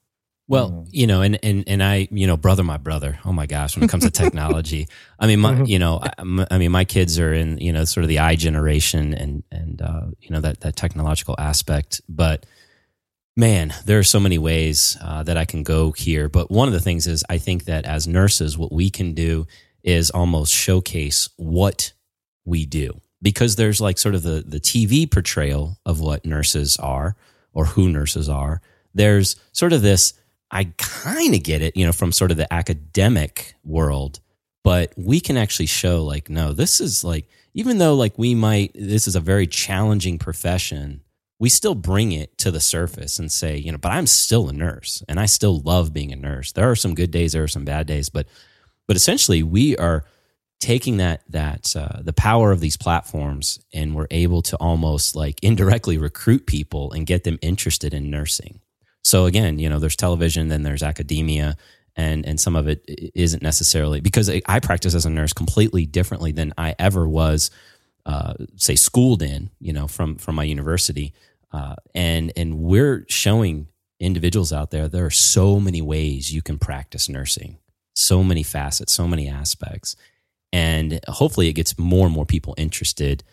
[0.48, 0.88] Well, mm-hmm.
[0.90, 3.84] you know, and, and, and I, you know, brother, my brother, oh my gosh, when
[3.84, 4.88] it comes to technology,
[5.18, 5.64] I mean, my, mm-hmm.
[5.64, 8.34] you know, I, I, mean, my kids are in, you know, sort of the I
[8.34, 12.44] generation and, and, uh, you know, that, that technological aspect, but
[13.36, 16.28] man, there are so many ways uh, that I can go here.
[16.28, 19.46] But one of the things is I think that as nurses, what we can do
[19.84, 21.92] is almost showcase what
[22.44, 27.16] we do because there's like sort of the, the TV portrayal of what nurses are
[27.52, 28.60] or who nurses are.
[28.94, 30.14] There's sort of this,
[30.50, 34.20] I kind of get it, you know, from sort of the academic world,
[34.62, 38.72] but we can actually show like, no, this is like, even though like we might,
[38.74, 41.02] this is a very challenging profession,
[41.38, 44.52] we still bring it to the surface and say, you know, but I'm still a
[44.52, 46.52] nurse and I still love being a nurse.
[46.52, 48.26] There are some good days, there are some bad days, but,
[48.86, 50.04] but essentially we are
[50.60, 55.42] taking that that uh, the power of these platforms and we're able to almost like
[55.42, 58.60] indirectly recruit people and get them interested in nursing.
[59.02, 61.56] So again you know there's television then there's academia
[61.96, 62.82] and and some of it
[63.14, 67.52] isn't necessarily because i practice as a nurse completely differently than i ever was
[68.06, 71.12] uh, say schooled in you know from from my university.
[71.52, 73.68] Uh, and and we're showing
[74.00, 77.58] individuals out there there are so many ways you can practice nursing
[77.94, 79.96] so many facets so many aspects
[80.52, 83.24] and hopefully it gets more and more people interested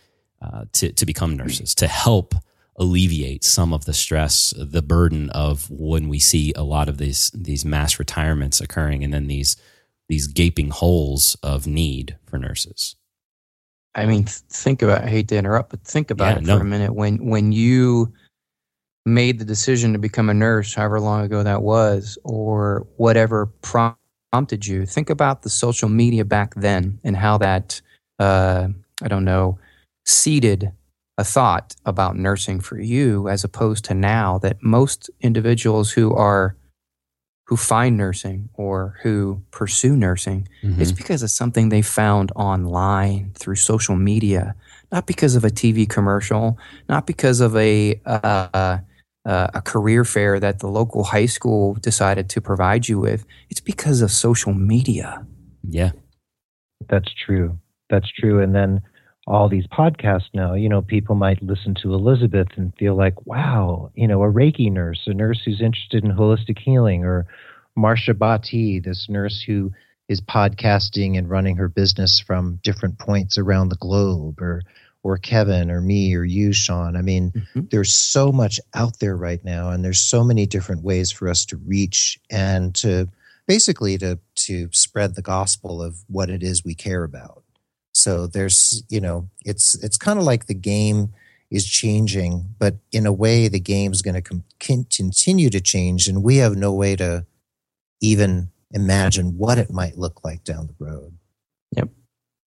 [0.42, 2.36] uh, to to become nurses to help
[2.82, 7.32] alleviate some of the stress, the burden of when we see a lot of these
[7.34, 9.56] these mass retirements occurring, and then these
[10.10, 12.96] these gaping holes of need for nurses.
[13.94, 15.04] I mean, think about.
[15.04, 16.58] I hate to interrupt, but think about yeah, it no.
[16.58, 16.94] for a minute.
[16.94, 18.14] When when you
[19.06, 23.96] made the decision to become a nurse, however long ago that was, or whatever prom-
[24.32, 24.86] prompted you.
[24.86, 27.82] Think about the social media back then and how that,
[28.20, 28.70] uh,
[29.02, 29.60] I don't know,
[30.06, 30.72] seeded
[31.18, 36.56] a thought about nursing for you as opposed to now that most individuals who are
[37.48, 40.82] who find nursing or who pursue nursing mm-hmm.
[40.82, 44.56] it's because of something they found online through social media
[44.92, 46.58] not because of a tv commercial
[46.88, 48.78] not because of a uh,
[49.26, 53.26] uh, a career fair that the local high school decided to provide you with.
[53.50, 55.26] It's because of social media.
[55.68, 55.92] Yeah.
[56.90, 57.60] That's true.
[57.90, 58.42] That's true.
[58.42, 58.82] And then
[59.28, 63.92] all these podcasts now, you know, people might listen to Elizabeth and feel like, wow,
[63.94, 67.28] you know, a Reiki nurse, a nurse who's interested in holistic healing, or
[67.78, 69.72] Marsha Bati, this nurse who
[70.10, 74.64] is podcasting and running her business from different points around the globe, or
[75.04, 76.96] or Kevin or me or you, Sean.
[76.96, 77.62] I mean, mm-hmm.
[77.72, 81.46] there's so much out there right now, and there's so many different ways for us
[81.48, 83.10] to reach and to
[83.48, 87.44] basically to to spread the gospel of what it is we care about.
[87.94, 91.14] So there's, you know, it's it's kind of like the game
[91.50, 96.08] is changing, but in a way, the game is going to com- continue to change,
[96.08, 97.26] and we have no way to
[98.02, 101.18] even imagine what it might look like down the road.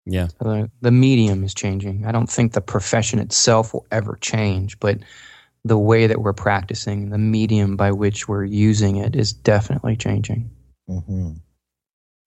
[0.06, 0.32] Yep.
[0.42, 0.48] Yeah.
[0.48, 2.06] The, the medium is changing.
[2.06, 5.00] I don't think the profession itself will ever change, but
[5.64, 10.52] the way that we're practicing, the medium by which we're using it is definitely changing.
[10.90, 11.32] Mm-hmm.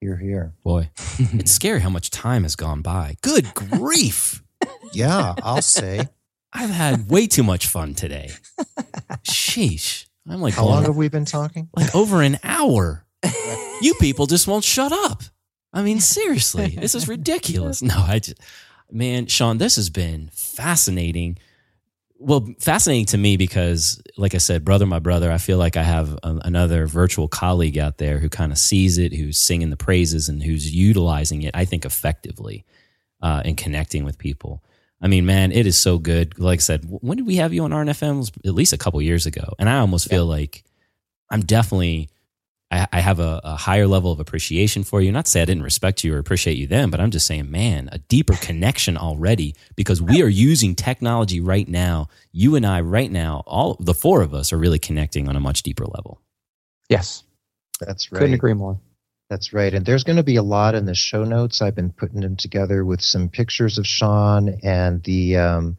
[0.01, 0.55] Here, here.
[0.65, 3.17] Boy, it's scary how much time has gone by.
[3.23, 4.43] Good grief.
[4.93, 6.09] yeah, I'll say.
[6.53, 8.31] I've had way too much fun today.
[9.25, 10.07] Sheesh.
[10.29, 11.69] I'm like, how long have we been talking?
[11.75, 13.07] Like over an hour.
[13.81, 15.23] you people just won't shut up.
[15.73, 17.83] I mean, seriously, this is ridiculous.
[17.83, 18.41] No, I just,
[18.91, 21.39] man, Sean, this has been fascinating.
[22.19, 25.85] Well, fascinating to me because, like I said, brother, my brother, I feel like I
[25.85, 29.77] have a, another virtual colleague out there who kind of sees it, who's singing the
[29.77, 32.65] praises, and who's utilizing it, I think, effectively
[33.23, 34.63] uh, and connecting with people.
[35.01, 36.39] I mean, man, it is so good.
[36.41, 38.37] Like I said, when did we have you on RNFM?
[38.45, 39.55] At least a couple years ago.
[39.59, 40.65] And I almost feel like
[41.31, 42.09] I'm definitely
[42.71, 45.11] I, I have a, a, higher level of appreciation for you.
[45.11, 47.51] Not to say I didn't respect you or appreciate you then, but I'm just saying,
[47.51, 52.09] man, a deeper connection already because we are using technology right now.
[52.33, 55.41] You and I, right now, all the four of us are really connecting on a
[55.41, 56.21] much deeper level.
[56.89, 57.25] Yes,
[57.81, 58.21] that's right.
[58.21, 58.79] Couldn't agree more.
[59.31, 59.73] That's right.
[59.73, 61.61] And there's going to be a lot in the show notes.
[61.61, 65.77] I've been putting them together with some pictures of Sean and the um,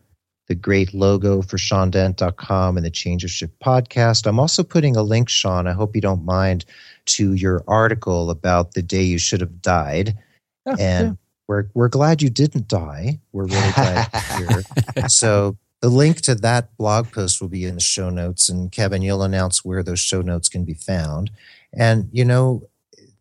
[0.50, 4.26] the great logo for SeanDent.com and the Change of Shift podcast.
[4.26, 6.66] I'm also putting a link, Sean, I hope you don't mind,
[7.06, 10.18] to your article about the day you should have died.
[10.66, 11.14] Oh, and yeah.
[11.48, 13.20] we're, we're glad you didn't die.
[13.32, 14.50] We're really glad you're
[14.96, 15.10] here.
[15.10, 18.50] So the link to that blog post will be in the show notes.
[18.50, 21.30] And Kevin, you'll announce where those show notes can be found.
[21.72, 22.68] And, you know,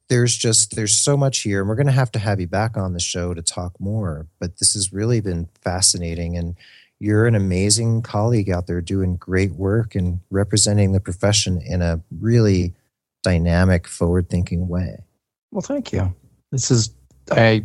[0.08, 2.78] there's just there's so much here and we're going to have to have you back
[2.78, 6.56] on the show to talk more but this has really been fascinating and
[7.00, 12.00] you're an amazing colleague out there doing great work and representing the profession in a
[12.20, 12.74] really
[13.22, 14.98] dynamic, forward thinking way.
[15.52, 16.14] Well, thank you.
[16.50, 16.90] This is,
[17.30, 17.64] I,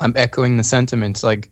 [0.00, 1.22] I'm echoing the sentiments.
[1.22, 1.50] Like,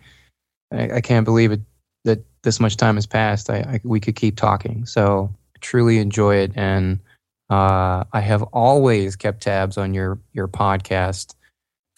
[0.72, 1.60] I, I can't believe it
[2.04, 3.48] that this much time has passed.
[3.50, 4.84] I, I we could keep talking.
[4.86, 6.52] So, truly enjoy it.
[6.54, 7.00] And,
[7.50, 11.34] uh, I have always kept tabs on your, your podcast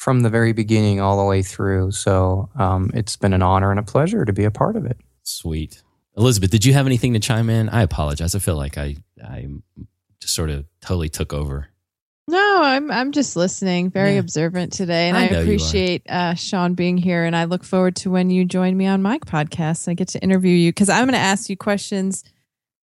[0.00, 1.90] from the very beginning all the way through.
[1.92, 4.96] So um, it's been an honor and a pleasure to be a part of it.
[5.24, 5.82] Sweet.
[6.16, 7.68] Elizabeth, did you have anything to chime in?
[7.68, 8.34] I apologize.
[8.34, 9.46] I feel like I, I
[10.18, 11.68] just sort of totally took over.
[12.28, 14.20] No, I'm I'm just listening, very Yeah.
[14.20, 15.42] observant today, and I I, know you are.
[15.42, 17.24] appreciate uh, Sean being here.
[17.24, 19.86] And I look forward to when you join me on my podcast.
[19.86, 22.24] I get to interview you because I'm going to ask you questions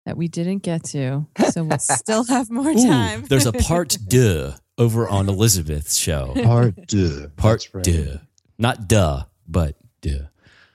[0.06, 3.26] that we didn't get to, so we'll still have more Ooh, time.
[3.26, 6.34] there's a part deux over on Elizabeth's show.
[6.44, 7.30] Part deux.
[7.38, 7.84] Part That's right.
[7.84, 8.20] deux.
[8.58, 10.28] Not duh, but deux.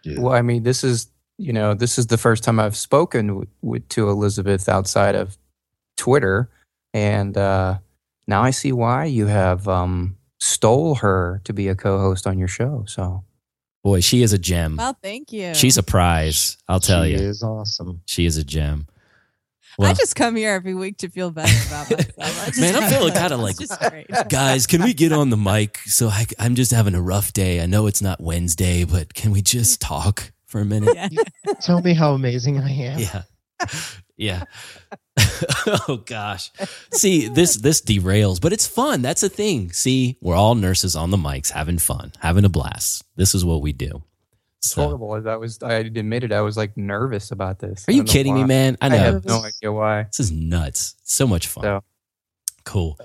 [0.05, 0.21] Deux.
[0.21, 3.47] Well, I mean, this is you know this is the first time I've spoken w-
[3.63, 5.37] with, to Elizabeth outside of
[5.97, 6.49] Twitter,
[6.95, 7.79] and uh,
[8.27, 12.49] now I see why you have um, stole her to be a co-host on your
[12.49, 12.85] show.
[12.87, 13.25] So
[13.83, 14.77] Boy, she is a gem.
[14.77, 15.53] well, thank you.
[15.55, 16.57] She's a prize.
[16.69, 17.19] I'll tell she you.
[17.19, 18.03] She is awesome.
[18.07, 18.87] She is a gem.
[19.81, 22.47] I just come here every week to feel better about myself.
[22.47, 24.07] Just- Man, I'm feeling kinda like- It's just great.
[24.29, 25.79] guys, can we get on the mic?
[25.87, 27.61] So I, I'm just having a rough day.
[27.61, 30.97] I know it's not Wednesday, but can we just talk for a minute?
[31.11, 31.23] Yeah.
[31.61, 32.99] Tell me how amazing I am.
[32.99, 33.23] Yeah.
[34.17, 34.45] Yeah.
[35.67, 36.51] oh gosh.
[36.93, 39.03] See, this this derails, but it's fun.
[39.03, 39.73] That's the thing.
[39.73, 43.05] See, we're all nurses on the mics having fun, having a blast.
[43.17, 44.03] This is what we do.
[44.69, 45.13] So, horrible.
[45.29, 47.85] I was, I admitted I was like nervous about this.
[47.89, 48.77] are you kidding me, man?
[48.81, 50.05] I I have no idea why.
[50.05, 50.95] This is nuts.
[51.05, 51.65] So much fun.
[51.65, 51.85] So-
[52.65, 52.99] Cool.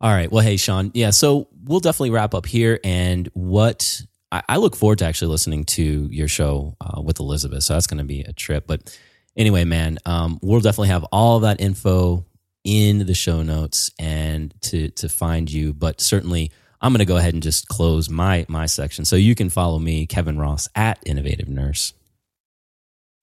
[0.00, 0.30] All right.
[0.30, 0.90] Well, hey, Sean.
[0.94, 1.10] Yeah.
[1.10, 2.78] So we'll definitely wrap up here.
[2.84, 7.62] And what I, I look forward to actually listening to your show uh, with Elizabeth.
[7.64, 8.66] So that's going to be a trip.
[8.66, 8.96] But
[9.36, 12.24] anyway, man, um, we'll definitely have all of that info
[12.64, 15.72] in the show notes and to to find you.
[15.72, 19.04] But certainly, I'm going to go ahead and just close my my section.
[19.04, 21.92] So you can follow me, Kevin Ross, at Innovative Nurse.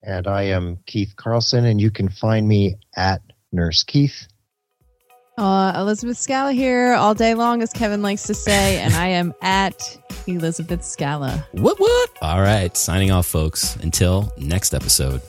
[0.02, 4.28] And I am Keith Carlson, and you can find me at Nurse Keith.
[5.38, 9.34] Uh, Elizabeth Scala here all day long, as Kevin likes to say, and I am
[9.42, 11.44] at Elizabeth Scala.
[11.52, 12.10] What, what?
[12.22, 12.74] All right.
[12.76, 13.76] Signing off, folks.
[13.76, 15.20] Until next episode.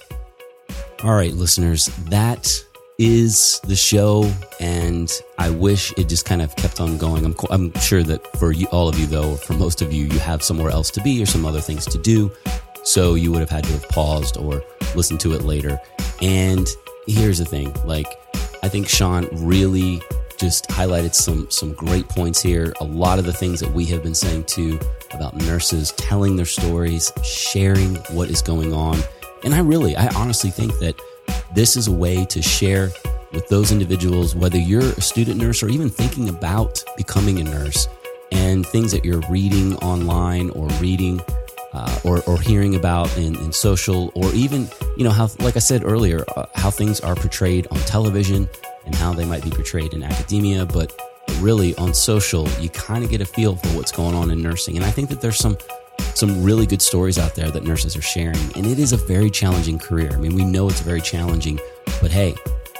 [1.03, 2.63] All right, listeners, that
[2.97, 4.31] is the show.
[4.59, 7.25] And I wish it just kind of kept on going.
[7.25, 10.05] I'm, I'm sure that for you, all of you, though, or for most of you,
[10.05, 12.31] you have somewhere else to be or some other things to do.
[12.83, 14.63] So you would have had to have paused or
[14.95, 15.79] listened to it later.
[16.21, 16.67] And
[17.05, 18.07] here's the thing like,
[18.63, 20.01] I think Sean really
[20.37, 22.73] just highlighted some some great points here.
[22.79, 24.79] A lot of the things that we have been saying too
[25.11, 28.99] about nurses telling their stories, sharing what is going on.
[29.43, 30.95] And I really, I honestly think that
[31.53, 32.89] this is a way to share
[33.33, 37.87] with those individuals, whether you're a student nurse or even thinking about becoming a nurse,
[38.31, 41.21] and things that you're reading online or reading
[41.73, 45.59] uh, or, or hearing about in, in social, or even, you know, how, like I
[45.59, 48.49] said earlier, uh, how things are portrayed on television
[48.85, 50.99] and how they might be portrayed in academia, but
[51.39, 54.75] really on social, you kind of get a feel for what's going on in nursing.
[54.77, 55.57] And I think that there's some
[56.15, 59.29] some really good stories out there that nurses are sharing, and it is a very
[59.29, 60.11] challenging career.
[60.13, 61.59] I mean, we know it's very challenging,
[62.01, 62.35] but hey,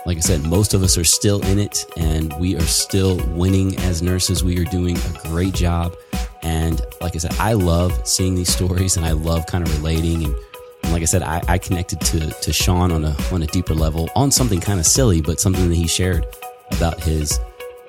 [0.06, 3.78] like I said, most of us are still in it, and we are still winning
[3.80, 4.44] as nurses.
[4.44, 5.96] We are doing a great job.
[6.44, 10.24] And like I said, I love seeing these stories and I love kind of relating.
[10.24, 10.36] And,
[10.84, 13.74] and like I said, I, I connected to, to Sean on a, on a deeper
[13.74, 16.26] level on something kind of silly, but something that he shared
[16.72, 17.38] about his,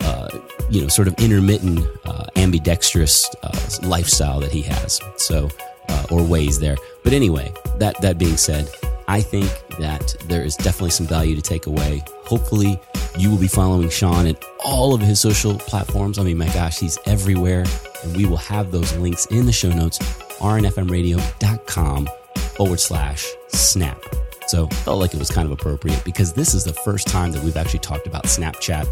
[0.01, 0.29] uh,
[0.70, 5.00] you know, sort of intermittent, uh, ambidextrous uh, lifestyle that he has.
[5.16, 5.48] So,
[5.88, 6.76] uh, or ways there.
[7.02, 8.70] But anyway, that, that being said,
[9.08, 9.48] I think
[9.78, 12.02] that there is definitely some value to take away.
[12.26, 12.78] Hopefully,
[13.16, 16.18] you will be following Sean at all of his social platforms.
[16.18, 17.64] I mean, my gosh, he's everywhere.
[18.04, 19.99] And we will have those links in the show notes,
[20.38, 23.99] rnfmradio.com forward slash snap.
[24.46, 27.42] So felt like it was kind of appropriate because this is the first time that
[27.42, 28.86] we've actually talked about Snapchat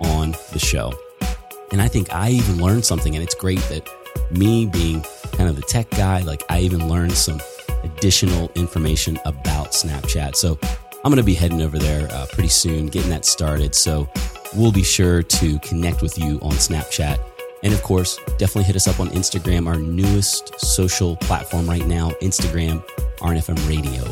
[0.00, 0.92] on the show.
[1.72, 3.88] And I think I even learned something, and it's great that
[4.30, 7.40] me being kind of the tech guy, like I even learned some
[7.84, 10.36] additional information about Snapchat.
[10.36, 13.74] So I'm going to be heading over there uh, pretty soon, getting that started.
[13.74, 14.08] So
[14.54, 17.18] we'll be sure to connect with you on Snapchat.
[17.62, 22.10] And of course, definitely hit us up on Instagram, our newest social platform right now,
[22.22, 22.84] Instagram,
[23.18, 24.04] RNFM Radio.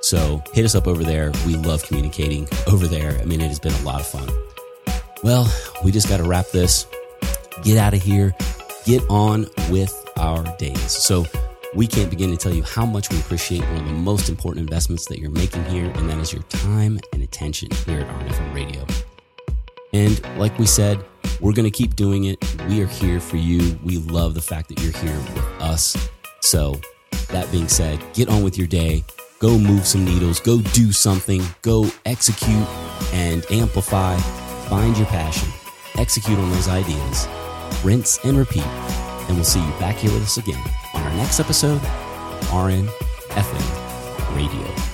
[0.00, 1.32] So hit us up over there.
[1.46, 3.18] We love communicating over there.
[3.20, 4.28] I mean, it has been a lot of fun.
[5.22, 5.52] Well,
[5.84, 6.86] we just got to wrap this,
[7.62, 8.34] get out of here,
[8.84, 10.92] get on with our days.
[10.92, 11.26] So
[11.74, 14.68] we can't begin to tell you how much we appreciate one of the most important
[14.68, 18.54] investments that you're making here, and that is your time and attention here at RNFM
[18.54, 18.86] Radio.
[19.92, 21.02] And like we said,
[21.40, 22.38] we're going to keep doing it.
[22.68, 23.78] We are here for you.
[23.84, 26.08] We love the fact that you're here with us.
[26.40, 26.80] So,
[27.28, 29.04] that being said, get on with your day.
[29.38, 30.40] Go move some needles.
[30.40, 31.42] Go do something.
[31.62, 32.68] Go execute
[33.12, 34.16] and amplify.
[34.68, 35.48] Find your passion.
[35.96, 37.26] Execute on those ideas.
[37.84, 38.64] Rinse and repeat.
[38.64, 40.62] And we'll see you back here with us again
[40.94, 41.80] on our next episode
[42.52, 42.88] RN
[43.30, 44.91] FM Radio.